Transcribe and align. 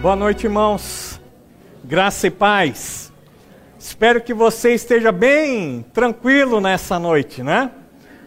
Boa 0.00 0.16
noite, 0.16 0.44
irmãos. 0.44 1.20
Graça 1.84 2.26
e 2.26 2.30
paz. 2.30 3.12
Espero 3.78 4.22
que 4.22 4.32
você 4.32 4.72
esteja 4.72 5.12
bem 5.12 5.84
tranquilo 5.92 6.58
nessa 6.58 6.98
noite, 6.98 7.42
né? 7.42 7.70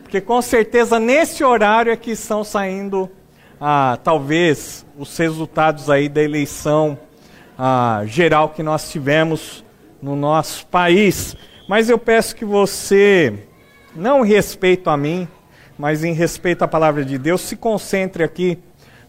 Porque 0.03 0.21
com 0.21 0.39
certeza 0.39 0.99
nesse 0.99 1.43
horário 1.43 1.91
é 1.91 1.97
que 1.97 2.11
estão 2.11 2.43
saindo, 2.43 3.09
ah, 3.59 3.97
talvez, 4.03 4.85
os 4.95 5.17
resultados 5.17 5.89
aí 5.89 6.07
da 6.07 6.21
eleição 6.21 6.95
ah, 7.57 8.03
geral 8.05 8.49
que 8.49 8.61
nós 8.61 8.91
tivemos 8.91 9.65
no 9.99 10.15
nosso 10.15 10.67
país. 10.67 11.35
Mas 11.67 11.89
eu 11.89 11.97
peço 11.97 12.35
que 12.35 12.45
você, 12.45 13.47
não 13.95 14.23
em 14.23 14.29
respeito 14.29 14.91
a 14.91 14.95
mim, 14.95 15.27
mas 15.75 16.03
em 16.03 16.13
respeito 16.13 16.61
à 16.61 16.67
palavra 16.67 17.03
de 17.03 17.17
Deus, 17.17 17.41
se 17.41 17.55
concentre 17.55 18.23
aqui 18.23 18.59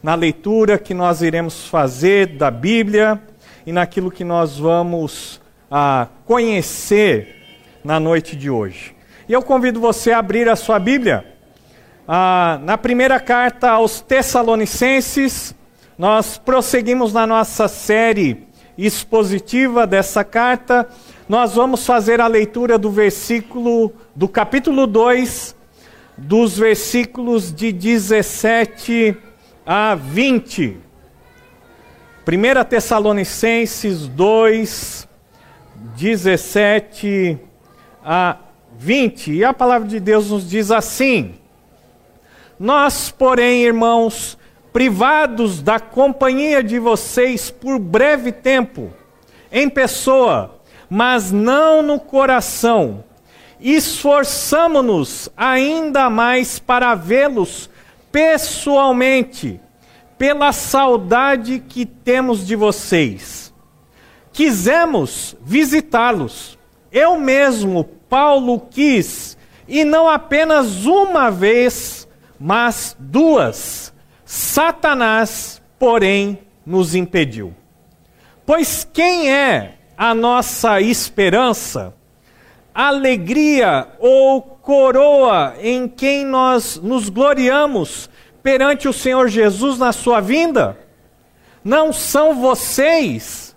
na 0.05 0.15
leitura 0.15 0.77
que 0.77 0.93
nós 0.93 1.23
iremos 1.23 1.67
fazer 1.67 2.27
da 2.37 2.51
Bíblia 2.51 3.19
e 3.65 3.73
naquilo 3.73 4.11
que 4.11 4.23
nós 4.23 4.59
vamos 4.59 5.41
ah, 5.71 6.09
conhecer 6.27 7.37
na 7.83 7.99
noite 7.99 8.37
de 8.37 8.51
hoje. 8.51 8.95
E 9.27 9.33
eu 9.33 9.41
convido 9.41 9.81
você 9.81 10.13
a 10.13 10.19
abrir 10.19 10.47
a 10.47 10.57
sua 10.57 10.79
Bíblia. 10.79 11.25
Ah, 12.07 12.61
na 12.65 12.77
primeira 12.77 13.19
carta 13.19 13.71
aos 13.71 14.03
Tessalonicenses, 14.03 15.55
nós 15.97 16.37
prosseguimos 16.37 17.15
na 17.15 17.27
nossa 17.27 17.67
série 17.67 18.47
expositiva 18.77 19.87
dessa 19.87 20.23
carta. 20.23 20.87
Nós 21.27 21.55
vamos 21.55 21.87
fazer 21.87 22.21
a 22.21 22.27
leitura 22.27 22.77
do 22.77 22.91
versículo, 22.91 23.91
do 24.15 24.29
capítulo 24.29 24.87
2, 24.87 25.57
dos 26.19 26.59
versículos 26.59 27.51
de 27.51 27.73
17 27.73 29.17
a 29.67 29.95
20. 29.95 30.79
1 32.27 32.65
Tessalonicenses 32.69 34.09
2, 34.09 35.09
17 35.97 37.39
a 38.05 38.37
20. 38.79 39.33
E 39.33 39.45
a 39.45 39.53
palavra 39.53 39.87
de 39.87 40.01
Deus 40.01 40.31
nos 40.31 40.49
diz 40.49 40.71
assim: 40.71 41.35
Nós, 42.59 43.11
porém, 43.11 43.63
irmãos, 43.63 44.39
privados 44.73 45.63
da 45.63 45.79
companhia 45.79 46.63
de 46.63 46.79
vocês 46.79 47.51
por 47.51 47.79
breve 47.79 48.33
tempo, 48.33 48.93
em 49.53 49.69
pessoa, 49.69 50.59
mas 50.89 51.31
não 51.31 51.83
no 51.83 52.01
coração, 52.01 53.05
esforçamo-nos 53.61 55.29
ainda 55.37 56.09
mais 56.11 56.59
para 56.59 56.95
vê-los 56.95 57.71
pessoalmente, 58.15 59.61
pela 60.17 60.53
saudade 60.53 61.59
que 61.59 61.85
temos 61.85 62.47
de 62.47 62.55
vocês. 62.55 63.53
Quisemos 64.33 65.37
visitá-los. 65.43 66.57
Eu 66.93 67.19
mesmo, 67.19 67.83
Paulo, 68.09 68.61
quis, 68.71 69.37
e 69.67 69.85
não 69.85 70.09
apenas 70.09 70.87
uma 70.87 71.29
vez, 71.29 72.07
mas 72.39 72.95
duas. 73.01 73.93
Satanás, 74.25 75.61
porém, 75.77 76.39
nos 76.65 76.95
impediu. 76.95 77.53
Pois 78.47 78.89
quem 78.93 79.33
é 79.33 79.75
a 79.97 80.15
nossa 80.15 80.81
esperança, 80.81 81.93
alegria 82.75 83.87
ou 84.01 84.43
coroa 84.43 85.55
em 85.61 85.87
quem 85.87 86.25
nós 86.25 86.77
nos 86.83 87.09
gloriamos 87.09 88.11
perante 88.43 88.89
o 88.89 88.93
Senhor 88.93 89.29
Jesus 89.29 89.79
na 89.79 89.93
sua 89.93 90.21
vinda? 90.21 90.77
Não 91.63 91.93
são 91.93 92.41
vocês, 92.41 93.57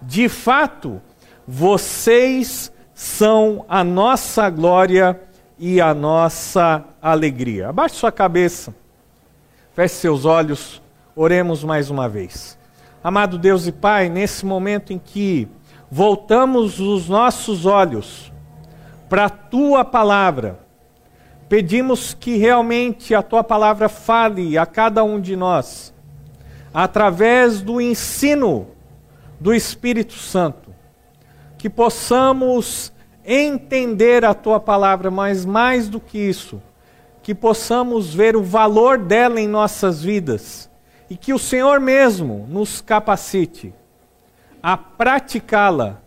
de 0.00 0.28
fato, 0.28 1.02
vocês 1.46 2.72
são 2.94 3.64
a 3.68 3.82
nossa 3.82 4.48
glória 4.48 5.20
e 5.58 5.80
a 5.80 5.92
nossa 5.92 6.84
alegria. 7.02 7.68
Abaixe 7.68 7.96
sua 7.96 8.12
cabeça, 8.12 8.74
feche 9.74 9.96
seus 9.96 10.24
olhos, 10.24 10.80
oremos 11.14 11.64
mais 11.64 11.90
uma 11.90 12.08
vez. 12.08 12.56
Amado 13.04 13.38
Deus 13.38 13.66
e 13.66 13.72
Pai, 13.72 14.08
nesse 14.08 14.46
momento 14.46 14.92
em 14.92 14.98
que 14.98 15.46
voltamos 15.90 16.80
os 16.80 17.08
nossos 17.08 17.66
olhos 17.66 18.32
para 19.08 19.26
a 19.26 19.30
tua 19.30 19.84
palavra. 19.84 20.60
Pedimos 21.48 22.12
que 22.12 22.36
realmente 22.36 23.14
a 23.14 23.22
tua 23.22 23.44
palavra 23.44 23.88
fale 23.88 24.58
a 24.58 24.66
cada 24.66 25.04
um 25.04 25.20
de 25.20 25.36
nós, 25.36 25.94
através 26.74 27.62
do 27.62 27.80
ensino 27.80 28.68
do 29.38 29.54
Espírito 29.54 30.14
Santo, 30.14 30.74
que 31.56 31.70
possamos 31.70 32.92
entender 33.24 34.24
a 34.24 34.34
tua 34.34 34.58
palavra, 34.58 35.10
mas 35.10 35.44
mais 35.44 35.88
do 35.88 36.00
que 36.00 36.18
isso, 36.18 36.60
que 37.22 37.34
possamos 37.34 38.14
ver 38.14 38.36
o 38.36 38.42
valor 38.42 38.98
dela 38.98 39.40
em 39.40 39.48
nossas 39.48 40.02
vidas 40.02 40.70
e 41.08 41.16
que 41.16 41.32
o 41.32 41.38
Senhor 41.38 41.80
mesmo 41.80 42.46
nos 42.48 42.80
capacite 42.80 43.72
a 44.62 44.76
praticá-la, 44.76 46.00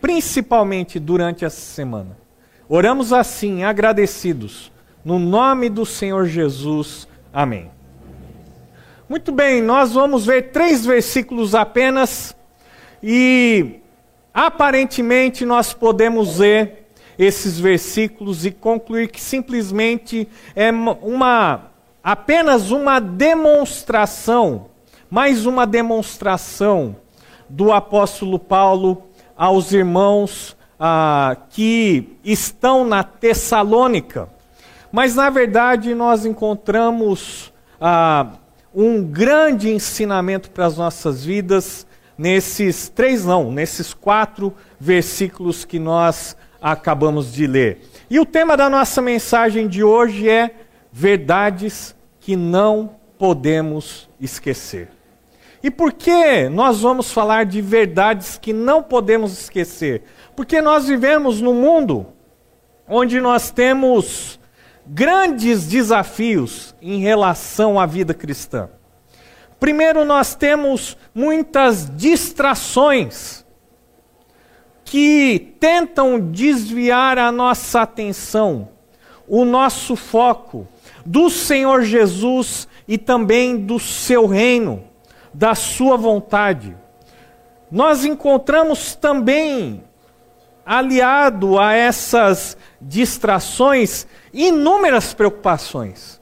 principalmente 0.00 0.98
durante 0.98 1.44
essa 1.44 1.60
semana. 1.60 2.19
Oramos 2.72 3.12
assim, 3.12 3.64
agradecidos, 3.64 4.70
no 5.04 5.18
nome 5.18 5.68
do 5.68 5.84
Senhor 5.84 6.26
Jesus. 6.26 7.08
Amém. 7.32 7.68
Muito 9.08 9.32
bem, 9.32 9.60
nós 9.60 9.94
vamos 9.94 10.24
ver 10.24 10.52
três 10.52 10.86
versículos 10.86 11.52
apenas 11.52 12.32
e 13.02 13.80
aparentemente 14.32 15.44
nós 15.44 15.74
podemos 15.74 16.38
ler 16.38 16.86
esses 17.18 17.58
versículos 17.58 18.46
e 18.46 18.52
concluir 18.52 19.08
que 19.08 19.20
simplesmente 19.20 20.28
é 20.54 20.70
uma 20.70 21.72
apenas 22.04 22.70
uma 22.70 23.00
demonstração, 23.00 24.66
mais 25.10 25.44
uma 25.44 25.66
demonstração 25.66 26.94
do 27.48 27.72
apóstolo 27.72 28.38
Paulo 28.38 29.02
aos 29.36 29.72
irmãos 29.72 30.56
ah, 30.80 31.36
que 31.50 32.16
estão 32.24 32.86
na 32.86 33.04
Tessalônica. 33.04 34.30
Mas, 34.90 35.14
na 35.14 35.28
verdade, 35.28 35.94
nós 35.94 36.24
encontramos 36.24 37.52
ah, 37.78 38.32
um 38.74 39.04
grande 39.04 39.70
ensinamento 39.70 40.50
para 40.50 40.64
as 40.64 40.78
nossas 40.78 41.22
vidas 41.22 41.86
nesses 42.16 42.88
três, 42.88 43.24
não, 43.24 43.52
nesses 43.52 43.92
quatro 43.92 44.54
versículos 44.78 45.64
que 45.66 45.78
nós 45.78 46.36
acabamos 46.60 47.32
de 47.32 47.46
ler. 47.46 47.82
E 48.08 48.18
o 48.18 48.26
tema 48.26 48.56
da 48.56 48.68
nossa 48.70 49.02
mensagem 49.02 49.68
de 49.68 49.84
hoje 49.84 50.28
é 50.28 50.54
verdades 50.92 51.94
que 52.20 52.36
não 52.36 52.96
podemos 53.18 54.08
esquecer. 54.20 54.88
E 55.62 55.70
por 55.70 55.92
que 55.92 56.48
nós 56.48 56.80
vamos 56.80 57.12
falar 57.12 57.44
de 57.44 57.60
verdades 57.60 58.38
que 58.38 58.52
não 58.52 58.82
podemos 58.82 59.32
esquecer? 59.32 60.02
Porque 60.34 60.62
nós 60.62 60.86
vivemos 60.86 61.40
num 61.40 61.54
mundo 61.54 62.06
onde 62.88 63.20
nós 63.20 63.50
temos 63.50 64.40
grandes 64.86 65.66
desafios 65.66 66.74
em 66.80 67.00
relação 67.00 67.78
à 67.78 67.86
vida 67.86 68.14
cristã. 68.14 68.68
Primeiro, 69.60 70.04
nós 70.04 70.34
temos 70.34 70.96
muitas 71.14 71.94
distrações 71.94 73.44
que 74.82 75.54
tentam 75.60 76.18
desviar 76.18 77.18
a 77.18 77.30
nossa 77.30 77.82
atenção, 77.82 78.70
o 79.28 79.44
nosso 79.44 79.94
foco 79.94 80.66
do 81.06 81.30
Senhor 81.30 81.82
Jesus 81.82 82.66
e 82.88 82.98
também 82.98 83.56
do 83.56 83.78
seu 83.78 84.26
reino, 84.26 84.82
da 85.32 85.54
sua 85.54 85.96
vontade. 85.96 86.76
Nós 87.70 88.04
encontramos 88.04 88.94
também 88.94 89.84
aliado 90.64 91.58
a 91.58 91.72
essas 91.72 92.56
distrações, 92.80 94.06
inúmeras 94.32 95.14
preocupações. 95.14 96.20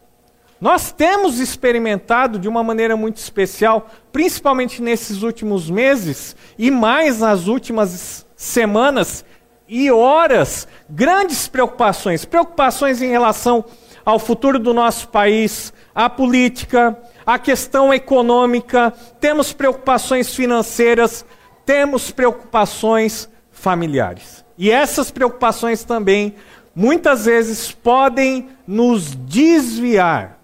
Nós 0.60 0.90
temos 0.90 1.38
experimentado 1.38 2.38
de 2.38 2.48
uma 2.48 2.64
maneira 2.64 2.96
muito 2.96 3.18
especial, 3.18 3.88
principalmente 4.10 4.82
nesses 4.82 5.22
últimos 5.22 5.70
meses 5.70 6.34
e 6.58 6.70
mais 6.70 7.20
nas 7.20 7.46
últimas 7.46 8.26
semanas 8.36 9.24
e 9.68 9.90
horas, 9.90 10.66
grandes 10.88 11.46
preocupações, 11.46 12.24
preocupações 12.24 13.02
em 13.02 13.08
relação 13.08 13.64
ao 14.04 14.18
futuro 14.18 14.58
do 14.58 14.72
nosso 14.72 15.08
país, 15.08 15.72
à 15.98 16.08
política, 16.08 16.96
à 17.26 17.40
questão 17.40 17.92
econômica, 17.92 18.92
temos 19.18 19.52
preocupações 19.52 20.32
financeiras, 20.32 21.26
temos 21.66 22.12
preocupações 22.12 23.28
familiares. 23.50 24.44
E 24.56 24.70
essas 24.70 25.10
preocupações 25.10 25.82
também, 25.82 26.36
muitas 26.72 27.24
vezes, 27.24 27.72
podem 27.72 28.48
nos 28.64 29.12
desviar 29.12 30.38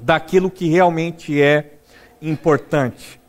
daquilo 0.00 0.50
que 0.50 0.66
realmente 0.66 1.38
é 1.42 1.74
importante. 2.22 3.20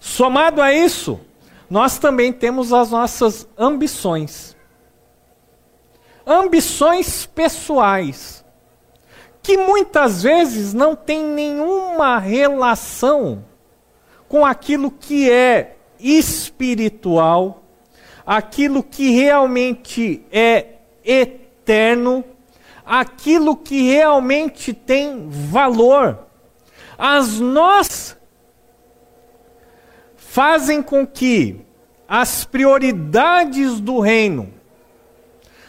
Somado 0.00 0.62
a 0.62 0.72
isso, 0.72 1.20
nós 1.68 1.98
também 1.98 2.32
temos 2.32 2.72
as 2.72 2.92
nossas 2.92 3.46
ambições. 3.58 4.56
Ambições 6.26 7.26
pessoais, 7.26 8.42
que 9.42 9.56
muitas 9.56 10.22
vezes 10.22 10.74
não 10.74 10.94
têm 10.94 11.24
nenhuma 11.24 12.18
relação 12.18 13.44
com 14.28 14.44
aquilo 14.44 14.90
que 14.90 15.30
é 15.30 15.76
espiritual, 15.98 17.62
aquilo 18.26 18.82
que 18.82 19.10
realmente 19.10 20.22
é 20.30 20.74
eterno, 21.04 22.24
aquilo 22.84 23.56
que 23.56 23.90
realmente 23.90 24.72
tem 24.72 25.28
valor. 25.30 26.26
As 26.98 27.38
nós 27.38 28.16
fazem 30.16 30.82
com 30.82 31.06
que 31.06 31.60
as 32.06 32.44
prioridades 32.44 33.80
do 33.80 33.98
reino 33.98 34.52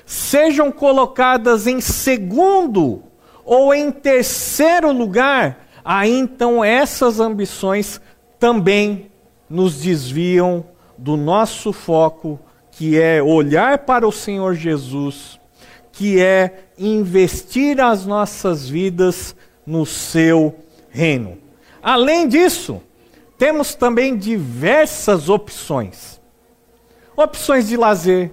sejam 0.06 0.71
colocadas 0.71 1.68
em 1.68 1.80
segundo 1.80 3.04
ou 3.50 3.74
em 3.74 3.92
terceiro 3.92 4.92
lugar, 4.92 5.66
aí 5.84 6.19
então 6.19 6.63
essas 6.63 7.19
ambições 7.19 8.00
também 8.38 9.10
nos 9.50 9.81
desviam 9.81 10.63
do 10.96 11.18
nosso 11.18 11.74
foco, 11.74 12.40
que 12.72 13.01
é 13.01 13.24
olhar 13.24 13.80
para 13.80 14.07
o 14.07 14.12
Senhor 14.12 14.54
Jesus, 14.54 15.40
que 15.92 16.22
é 16.22 16.66
investir 16.78 17.81
as 17.81 18.06
nossas 18.06 18.69
vidas 18.69 19.36
no 19.66 19.84
seu 19.84 20.56
reino. 20.92 21.40
Além 21.81 22.28
disso, 22.28 22.80
temos 23.36 23.74
também 23.74 24.16
diversas 24.16 25.28
opções. 25.28 26.22
Opções 27.18 27.68
de 27.68 27.75
lazer, 27.75 28.31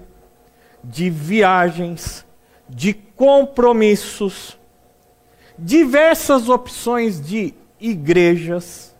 de 0.85 1.09
viagens, 1.09 2.23
de 2.69 2.93
compromissos, 2.93 4.56
diversas 5.59 6.49
opções 6.49 7.21
de 7.21 7.55
igrejas, 7.81 8.95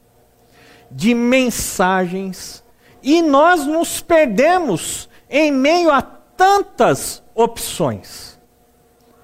de 0.91 1.15
mensagens, 1.15 2.63
e 3.03 3.23
nós 3.23 3.67
nos 3.67 4.01
perdemos 4.01 5.09
em 5.29 5.51
meio 5.51 5.91
a 5.91 6.03
tantas 6.03 7.23
opções. 7.35 8.39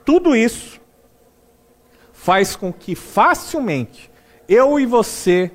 Tudo 0.04 0.34
isso 0.34 0.80
faz 2.12 2.54
com 2.54 2.72
que 2.72 2.94
facilmente 2.94 4.10
eu 4.48 4.78
e 4.78 4.86
você 4.86 5.50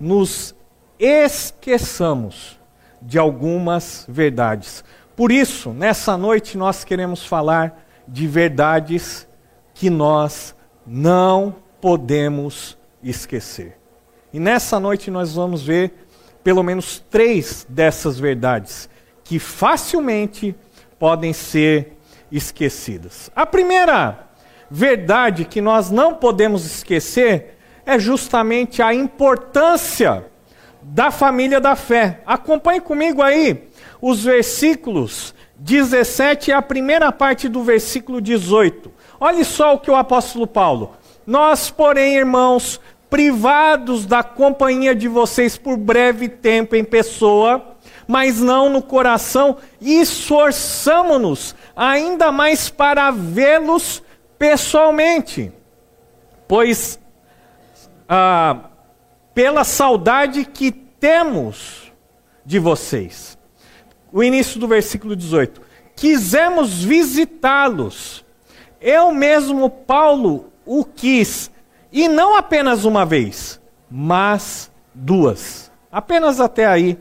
nos 0.00 0.54
esqueçamos 0.98 2.58
de 3.02 3.18
algumas 3.18 4.06
verdades. 4.08 4.82
Por 5.14 5.30
isso, 5.30 5.70
nessa 5.70 6.16
noite 6.16 6.56
nós 6.56 6.84
queremos 6.84 7.24
falar 7.24 7.86
de 8.08 8.26
verdades 8.26 9.28
que 9.74 9.90
nós 9.90 10.55
não 10.86 11.56
podemos 11.80 12.78
esquecer. 13.02 13.76
E 14.32 14.38
nessa 14.38 14.78
noite 14.78 15.10
nós 15.10 15.34
vamos 15.34 15.62
ver 15.62 15.92
pelo 16.44 16.62
menos 16.62 17.02
três 17.10 17.66
dessas 17.68 18.18
verdades 18.18 18.88
que 19.24 19.38
facilmente 19.38 20.54
podem 20.98 21.32
ser 21.32 21.96
esquecidas. 22.30 23.30
A 23.34 23.44
primeira 23.44 24.28
verdade 24.70 25.44
que 25.44 25.60
nós 25.60 25.90
não 25.90 26.14
podemos 26.14 26.64
esquecer 26.64 27.56
é 27.84 27.98
justamente 27.98 28.82
a 28.82 28.94
importância 28.94 30.24
da 30.82 31.10
família 31.10 31.60
da 31.60 31.74
fé. 31.74 32.20
Acompanhe 32.26 32.80
comigo 32.80 33.22
aí 33.22 33.68
os 34.00 34.22
versículos 34.22 35.34
17 35.56 36.50
e 36.50 36.52
a 36.52 36.62
primeira 36.62 37.10
parte 37.10 37.48
do 37.48 37.62
versículo 37.62 38.20
18. 38.20 38.92
Olhe 39.18 39.44
só 39.44 39.74
o 39.74 39.78
que 39.78 39.90
o 39.90 39.96
apóstolo 39.96 40.46
Paulo. 40.46 40.94
Nós, 41.26 41.70
porém, 41.70 42.16
irmãos, 42.16 42.80
privados 43.08 44.04
da 44.04 44.22
companhia 44.22 44.94
de 44.94 45.08
vocês 45.08 45.56
por 45.56 45.76
breve 45.76 46.28
tempo 46.28 46.76
em 46.76 46.84
pessoa, 46.84 47.76
mas 48.06 48.40
não 48.40 48.68
no 48.68 48.82
coração, 48.82 49.56
esforçamo-nos 49.80 51.54
ainda 51.74 52.30
mais 52.30 52.68
para 52.68 53.10
vê-los 53.10 54.02
pessoalmente, 54.38 55.52
pois 56.46 57.00
ah, 58.08 58.70
pela 59.34 59.64
saudade 59.64 60.44
que 60.44 60.70
temos 60.70 61.92
de 62.44 62.58
vocês. 62.58 63.36
O 64.12 64.22
início 64.22 64.60
do 64.60 64.68
versículo 64.68 65.16
18. 65.16 65.60
Quisemos 65.96 66.84
visitá-los. 66.84 68.25
Eu 68.88 69.10
mesmo, 69.10 69.68
Paulo, 69.68 70.52
o 70.64 70.84
quis, 70.84 71.50
e 71.90 72.06
não 72.06 72.36
apenas 72.36 72.84
uma 72.84 73.04
vez, 73.04 73.60
mas 73.90 74.70
duas. 74.94 75.72
Apenas 75.90 76.38
até 76.38 76.66
aí, 76.66 76.96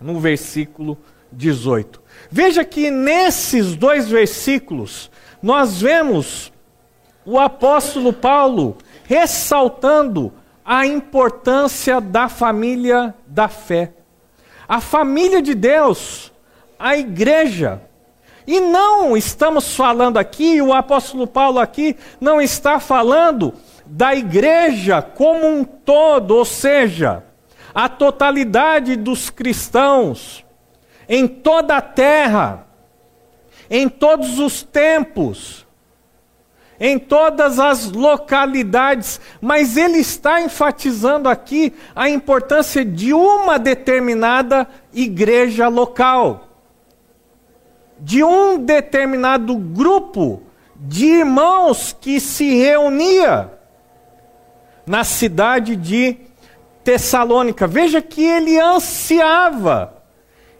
no 0.00 0.18
versículo 0.18 0.98
18. 1.30 2.02
Veja 2.28 2.64
que 2.64 2.90
nesses 2.90 3.76
dois 3.76 4.08
versículos, 4.08 5.08
nós 5.40 5.80
vemos 5.80 6.52
o 7.24 7.38
apóstolo 7.38 8.12
Paulo 8.12 8.76
ressaltando 9.04 10.32
a 10.64 10.88
importância 10.88 12.00
da 12.00 12.28
família 12.28 13.14
da 13.24 13.46
fé. 13.46 13.92
A 14.66 14.80
família 14.80 15.40
de 15.40 15.54
Deus, 15.54 16.32
a 16.76 16.96
igreja. 16.96 17.85
E 18.46 18.60
não 18.60 19.16
estamos 19.16 19.74
falando 19.74 20.18
aqui, 20.18 20.62
o 20.62 20.72
apóstolo 20.72 21.26
Paulo 21.26 21.58
aqui 21.58 21.96
não 22.20 22.40
está 22.40 22.78
falando 22.78 23.52
da 23.84 24.14
igreja 24.14 25.02
como 25.02 25.46
um 25.46 25.64
todo, 25.64 26.36
ou 26.36 26.44
seja, 26.44 27.24
a 27.74 27.88
totalidade 27.88 28.96
dos 28.96 29.30
cristãos 29.30 30.44
em 31.08 31.26
toda 31.26 31.76
a 31.76 31.82
terra, 31.82 32.66
em 33.68 33.88
todos 33.88 34.38
os 34.38 34.62
tempos 34.62 35.66
em 36.78 36.98
todas 36.98 37.58
as 37.58 37.90
localidades, 37.90 39.20
mas 39.40 39.76
ele 39.76 39.98
está 39.98 40.40
enfatizando 40.40 41.28
aqui 41.28 41.72
a 41.94 42.08
importância 42.08 42.84
de 42.84 43.12
uma 43.12 43.58
determinada 43.58 44.68
igreja 44.92 45.68
local, 45.68 46.45
de 47.98 48.22
um 48.22 48.58
determinado 48.58 49.56
grupo 49.56 50.42
de 50.74 51.06
irmãos 51.06 51.96
que 51.98 52.20
se 52.20 52.54
reunia 52.54 53.50
na 54.86 55.04
cidade 55.04 55.74
de 55.74 56.16
Tessalônica. 56.84 57.66
Veja 57.66 58.00
que 58.00 58.22
ele 58.22 58.60
ansiava 58.60 60.02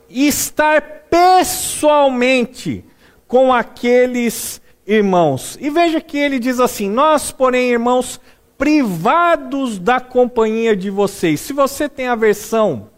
estar 0.08 0.82
pessoalmente 1.10 2.84
com 3.28 3.52
aqueles 3.52 4.60
irmãos. 4.86 5.56
E 5.60 5.70
veja 5.70 6.00
que 6.00 6.18
ele 6.18 6.38
diz 6.38 6.58
assim: 6.58 6.90
Nós, 6.90 7.30
porém, 7.30 7.70
irmãos, 7.70 8.20
privados 8.56 9.78
da 9.78 10.00
companhia 10.00 10.74
de 10.76 10.90
vocês. 10.90 11.40
Se 11.40 11.52
você 11.52 11.88
tem 11.88 12.08
a 12.08 12.14
versão 12.14 12.90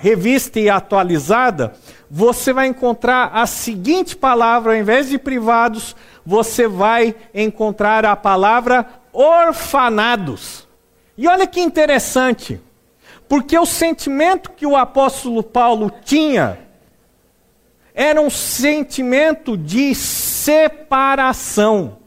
revista 0.00 0.58
e 0.58 0.70
atualizada, 0.70 1.74
você 2.10 2.52
vai 2.52 2.66
encontrar 2.66 3.30
a 3.32 3.46
seguinte 3.46 4.16
palavra, 4.16 4.72
ao 4.72 4.78
invés 4.78 5.08
de 5.08 5.18
privados, 5.18 5.94
você 6.24 6.68
vai 6.68 7.14
encontrar 7.34 8.04
a 8.04 8.16
palavra 8.16 8.86
orfanados. 9.12 10.66
E 11.16 11.28
olha 11.28 11.46
que 11.46 11.60
interessante, 11.60 12.60
porque 13.28 13.58
o 13.58 13.66
sentimento 13.66 14.50
que 14.50 14.66
o 14.66 14.76
apóstolo 14.76 15.42
Paulo 15.42 15.92
tinha 16.04 16.58
era 17.94 18.20
um 18.20 18.30
sentimento 18.30 19.56
de 19.56 19.94
separação. 19.94 21.98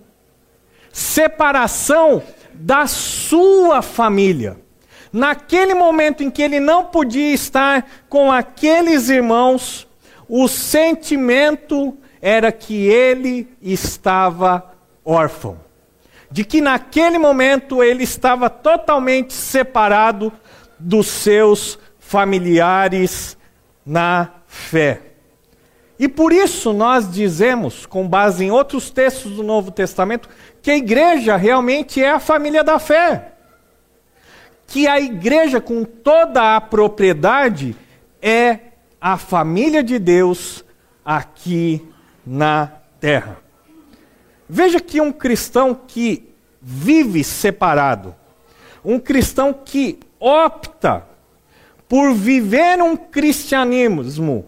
Separação 0.92 2.24
da 2.54 2.88
sua 2.88 3.82
família. 3.82 4.65
Naquele 5.16 5.74
momento 5.74 6.24
em 6.24 6.30
que 6.30 6.42
ele 6.42 6.60
não 6.60 6.84
podia 6.84 7.34
estar 7.34 7.90
com 8.10 8.30
aqueles 8.30 9.08
irmãos, 9.08 9.88
o 10.28 10.46
sentimento 10.50 11.98
era 12.22 12.52
que 12.52 12.88
ele 12.88 13.48
estava 13.62 14.74
órfão. 15.06 15.58
De 16.30 16.44
que 16.44 16.60
naquele 16.60 17.18
momento 17.18 17.82
ele 17.82 18.04
estava 18.04 18.50
totalmente 18.50 19.32
separado 19.32 20.34
dos 20.78 21.08
seus 21.08 21.80
familiares 21.98 23.38
na 23.86 24.32
fé. 24.46 25.00
E 25.98 26.10
por 26.10 26.34
isso 26.34 26.74
nós 26.74 27.10
dizemos, 27.10 27.86
com 27.86 28.06
base 28.06 28.44
em 28.44 28.52
outros 28.52 28.90
textos 28.90 29.32
do 29.32 29.44
Novo 29.44 29.72
Testamento, 29.72 30.28
que 30.62 30.72
a 30.72 30.76
igreja 30.76 31.38
realmente 31.38 32.04
é 32.04 32.12
a 32.12 32.20
família 32.20 32.66
da 32.66 32.80
fé. 32.80 33.35
Que 34.68 34.88
a 34.88 35.00
igreja, 35.00 35.62
com 35.62 35.84
toda 35.84 36.56
a 36.56 36.62
propriedade, 36.62 37.76
é 38.22 38.60
a 39.00 39.18
família 39.18 39.84
de 39.84 40.00
Deus 40.00 40.66
aqui 41.04 41.86
na 42.26 42.72
terra. 43.00 43.38
Veja 44.50 44.80
que 44.80 45.00
um 45.00 45.12
cristão 45.12 45.80
que 45.88 46.34
vive 46.62 47.24
separado, 47.24 48.16
um 48.84 49.00
cristão 49.00 49.54
que 49.54 50.00
opta 50.20 51.06
por 51.88 52.14
viver 52.14 52.82
um 52.82 52.96
cristianismo 52.96 54.46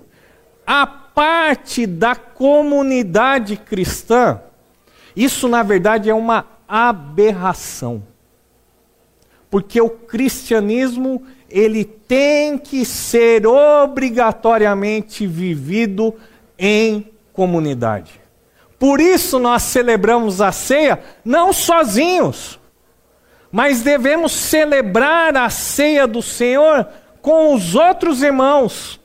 a 0.65 0.85
parte 0.85 1.85
da 1.85 2.15
comunidade 2.15 3.55
cristã, 3.57 4.41
isso 5.15 5.47
na 5.47 5.63
verdade 5.63 6.09
é 6.09 6.13
uma 6.13 6.45
aberração. 6.67 8.03
Porque 9.49 9.79
o 9.79 9.89
cristianismo, 9.89 11.23
ele 11.49 11.85
tem 11.85 12.57
que 12.57 12.83
ser 12.83 13.47
obrigatoriamente 13.47 15.25
vivido 15.25 16.13
em 16.57 17.09
comunidade. 17.31 18.19
Por 18.79 18.99
isso 18.99 19.39
nós 19.39 19.63
celebramos 19.63 20.41
a 20.41 20.51
ceia 20.51 20.99
não 21.25 21.51
sozinhos, 21.51 22.59
mas 23.51 23.81
devemos 23.81 24.31
celebrar 24.33 25.35
a 25.35 25.49
ceia 25.49 26.05
do 26.05 26.21
Senhor 26.21 26.87
com 27.21 27.53
os 27.53 27.73
outros 27.73 28.21
irmãos. 28.21 28.99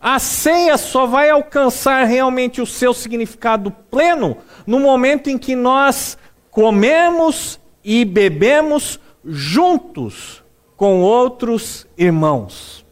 A 0.00 0.18
ceia 0.18 0.78
só 0.78 1.04
vai 1.04 1.28
alcançar 1.28 2.04
realmente 2.04 2.62
o 2.62 2.66
seu 2.66 2.94
significado 2.94 3.70
pleno 3.90 4.38
no 4.66 4.80
momento 4.80 5.28
em 5.28 5.36
que 5.36 5.54
nós 5.54 6.16
comemos 6.50 7.60
e 7.84 8.04
bebemos 8.04 8.98
juntos 9.24 10.42
com 10.76 11.02
outros 11.02 11.86
irmãos. 11.96 12.84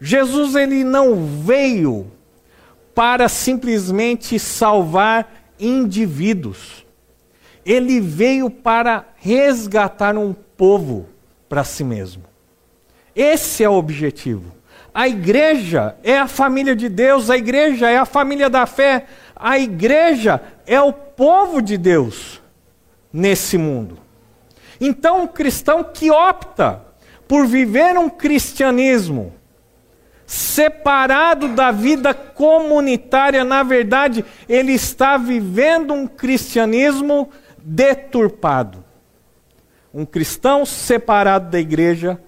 Jesus 0.00 0.54
ele 0.54 0.84
não 0.84 1.26
veio 1.42 2.10
para 2.94 3.28
simplesmente 3.28 4.38
salvar 4.38 5.52
indivíduos. 5.58 6.86
Ele 7.64 8.00
veio 8.00 8.48
para 8.48 9.06
resgatar 9.16 10.16
um 10.16 10.32
povo 10.32 11.08
para 11.48 11.64
si 11.64 11.84
mesmo. 11.84 12.24
Esse 13.14 13.64
é 13.64 13.68
o 13.68 13.74
objetivo. 13.74 14.52
A 14.94 15.08
igreja 15.08 15.96
é 16.02 16.18
a 16.18 16.26
família 16.26 16.74
de 16.74 16.88
Deus, 16.88 17.30
a 17.30 17.36
igreja 17.36 17.88
é 17.88 17.98
a 17.98 18.04
família 18.04 18.48
da 18.48 18.66
fé, 18.66 19.06
a 19.36 19.58
igreja 19.58 20.42
é 20.66 20.80
o 20.80 20.92
povo 20.92 21.60
de 21.60 21.76
Deus 21.76 22.42
nesse 23.12 23.58
mundo. 23.58 23.98
Então, 24.80 25.22
um 25.22 25.26
cristão 25.26 25.82
que 25.82 26.10
opta 26.10 26.82
por 27.26 27.46
viver 27.46 27.98
um 27.98 28.08
cristianismo 28.08 29.34
separado 30.26 31.48
da 31.48 31.70
vida 31.70 32.12
comunitária, 32.12 33.44
na 33.44 33.62
verdade, 33.62 34.24
ele 34.48 34.72
está 34.72 35.16
vivendo 35.16 35.94
um 35.94 36.06
cristianismo 36.06 37.30
deturpado. 37.58 38.84
Um 39.92 40.04
cristão 40.04 40.66
separado 40.66 41.50
da 41.50 41.58
igreja, 41.58 42.20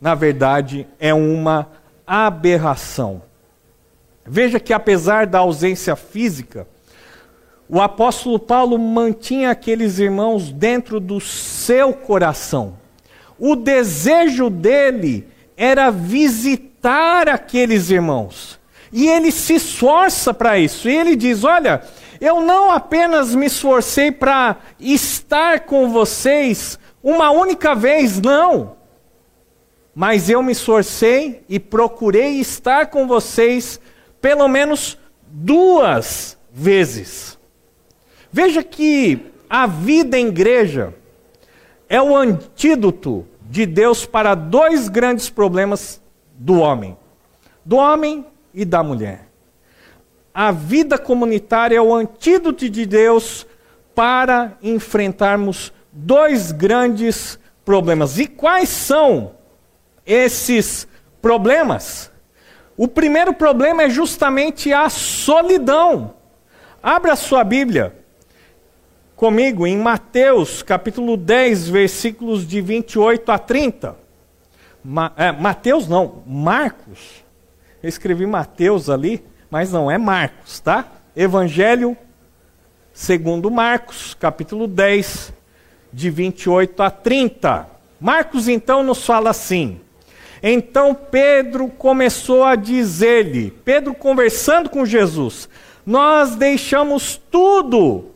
na 0.00 0.14
verdade, 0.14 0.88
é 0.98 1.12
uma 1.12 1.70
aberração. 2.06 3.22
Veja 4.24 4.58
que, 4.58 4.72
apesar 4.72 5.26
da 5.26 5.40
ausência 5.40 5.94
física, 5.94 6.66
o 7.74 7.80
apóstolo 7.80 8.38
Paulo 8.38 8.78
mantinha 8.78 9.50
aqueles 9.50 9.98
irmãos 9.98 10.52
dentro 10.52 11.00
do 11.00 11.18
seu 11.18 11.94
coração. 11.94 12.76
O 13.38 13.56
desejo 13.56 14.50
dele 14.50 15.26
era 15.56 15.90
visitar 15.90 17.30
aqueles 17.30 17.88
irmãos. 17.88 18.60
E 18.92 19.08
ele 19.08 19.32
se 19.32 19.54
esforça 19.54 20.34
para 20.34 20.58
isso. 20.58 20.86
E 20.86 20.94
ele 20.94 21.16
diz: 21.16 21.44
Olha, 21.44 21.80
eu 22.20 22.42
não 22.42 22.70
apenas 22.70 23.34
me 23.34 23.46
esforcei 23.46 24.12
para 24.12 24.58
estar 24.78 25.60
com 25.60 25.90
vocês 25.90 26.78
uma 27.02 27.30
única 27.30 27.74
vez, 27.74 28.20
não. 28.20 28.76
Mas 29.94 30.28
eu 30.28 30.42
me 30.42 30.52
esforcei 30.52 31.42
e 31.48 31.58
procurei 31.58 32.38
estar 32.38 32.88
com 32.88 33.06
vocês 33.06 33.80
pelo 34.20 34.46
menos 34.46 34.98
duas 35.26 36.36
vezes. 36.52 37.40
Veja 38.32 38.62
que 38.62 39.30
a 39.48 39.66
vida 39.66 40.18
em 40.18 40.28
igreja 40.28 40.94
é 41.86 42.00
o 42.00 42.16
antídoto 42.16 43.26
de 43.42 43.66
Deus 43.66 44.06
para 44.06 44.34
dois 44.34 44.88
grandes 44.88 45.28
problemas 45.28 46.00
do 46.32 46.58
homem, 46.58 46.96
do 47.62 47.76
homem 47.76 48.24
e 48.54 48.64
da 48.64 48.82
mulher. 48.82 49.28
A 50.32 50.50
vida 50.50 50.96
comunitária 50.96 51.76
é 51.76 51.80
o 51.82 51.94
antídoto 51.94 52.70
de 52.70 52.86
Deus 52.86 53.46
para 53.94 54.56
enfrentarmos 54.62 55.70
dois 55.92 56.50
grandes 56.50 57.38
problemas. 57.66 58.18
E 58.18 58.26
quais 58.26 58.70
são 58.70 59.32
esses 60.06 60.88
problemas? 61.20 62.10
O 62.78 62.88
primeiro 62.88 63.34
problema 63.34 63.82
é 63.82 63.90
justamente 63.90 64.72
a 64.72 64.88
solidão. 64.88 66.14
Abra 66.82 67.14
sua 67.14 67.44
Bíblia 67.44 68.01
comigo 69.22 69.68
em 69.68 69.78
Mateus, 69.78 70.64
capítulo 70.64 71.16
10, 71.16 71.68
versículos 71.68 72.44
de 72.44 72.60
28 72.60 73.30
a 73.30 73.38
30. 73.38 73.96
Ma, 74.82 75.12
é, 75.16 75.30
Mateus 75.30 75.86
não, 75.86 76.24
Marcos. 76.26 77.22
Eu 77.80 77.88
escrevi 77.88 78.26
Mateus 78.26 78.90
ali, 78.90 79.24
mas 79.48 79.70
não, 79.70 79.88
é 79.88 79.96
Marcos, 79.96 80.58
tá? 80.58 80.88
Evangelho 81.14 81.96
segundo 82.92 83.48
Marcos, 83.48 84.12
capítulo 84.14 84.66
10, 84.66 85.32
de 85.92 86.10
28 86.10 86.82
a 86.82 86.90
30. 86.90 87.68
Marcos 88.00 88.48
então 88.48 88.82
nos 88.82 89.06
fala 89.06 89.30
assim: 89.30 89.80
Então 90.42 90.96
Pedro 90.96 91.68
começou 91.68 92.42
a 92.42 92.56
dizer-lhe, 92.56 93.52
Pedro 93.64 93.94
conversando 93.94 94.68
com 94.68 94.84
Jesus: 94.84 95.48
Nós 95.86 96.34
deixamos 96.34 97.22
tudo 97.30 98.11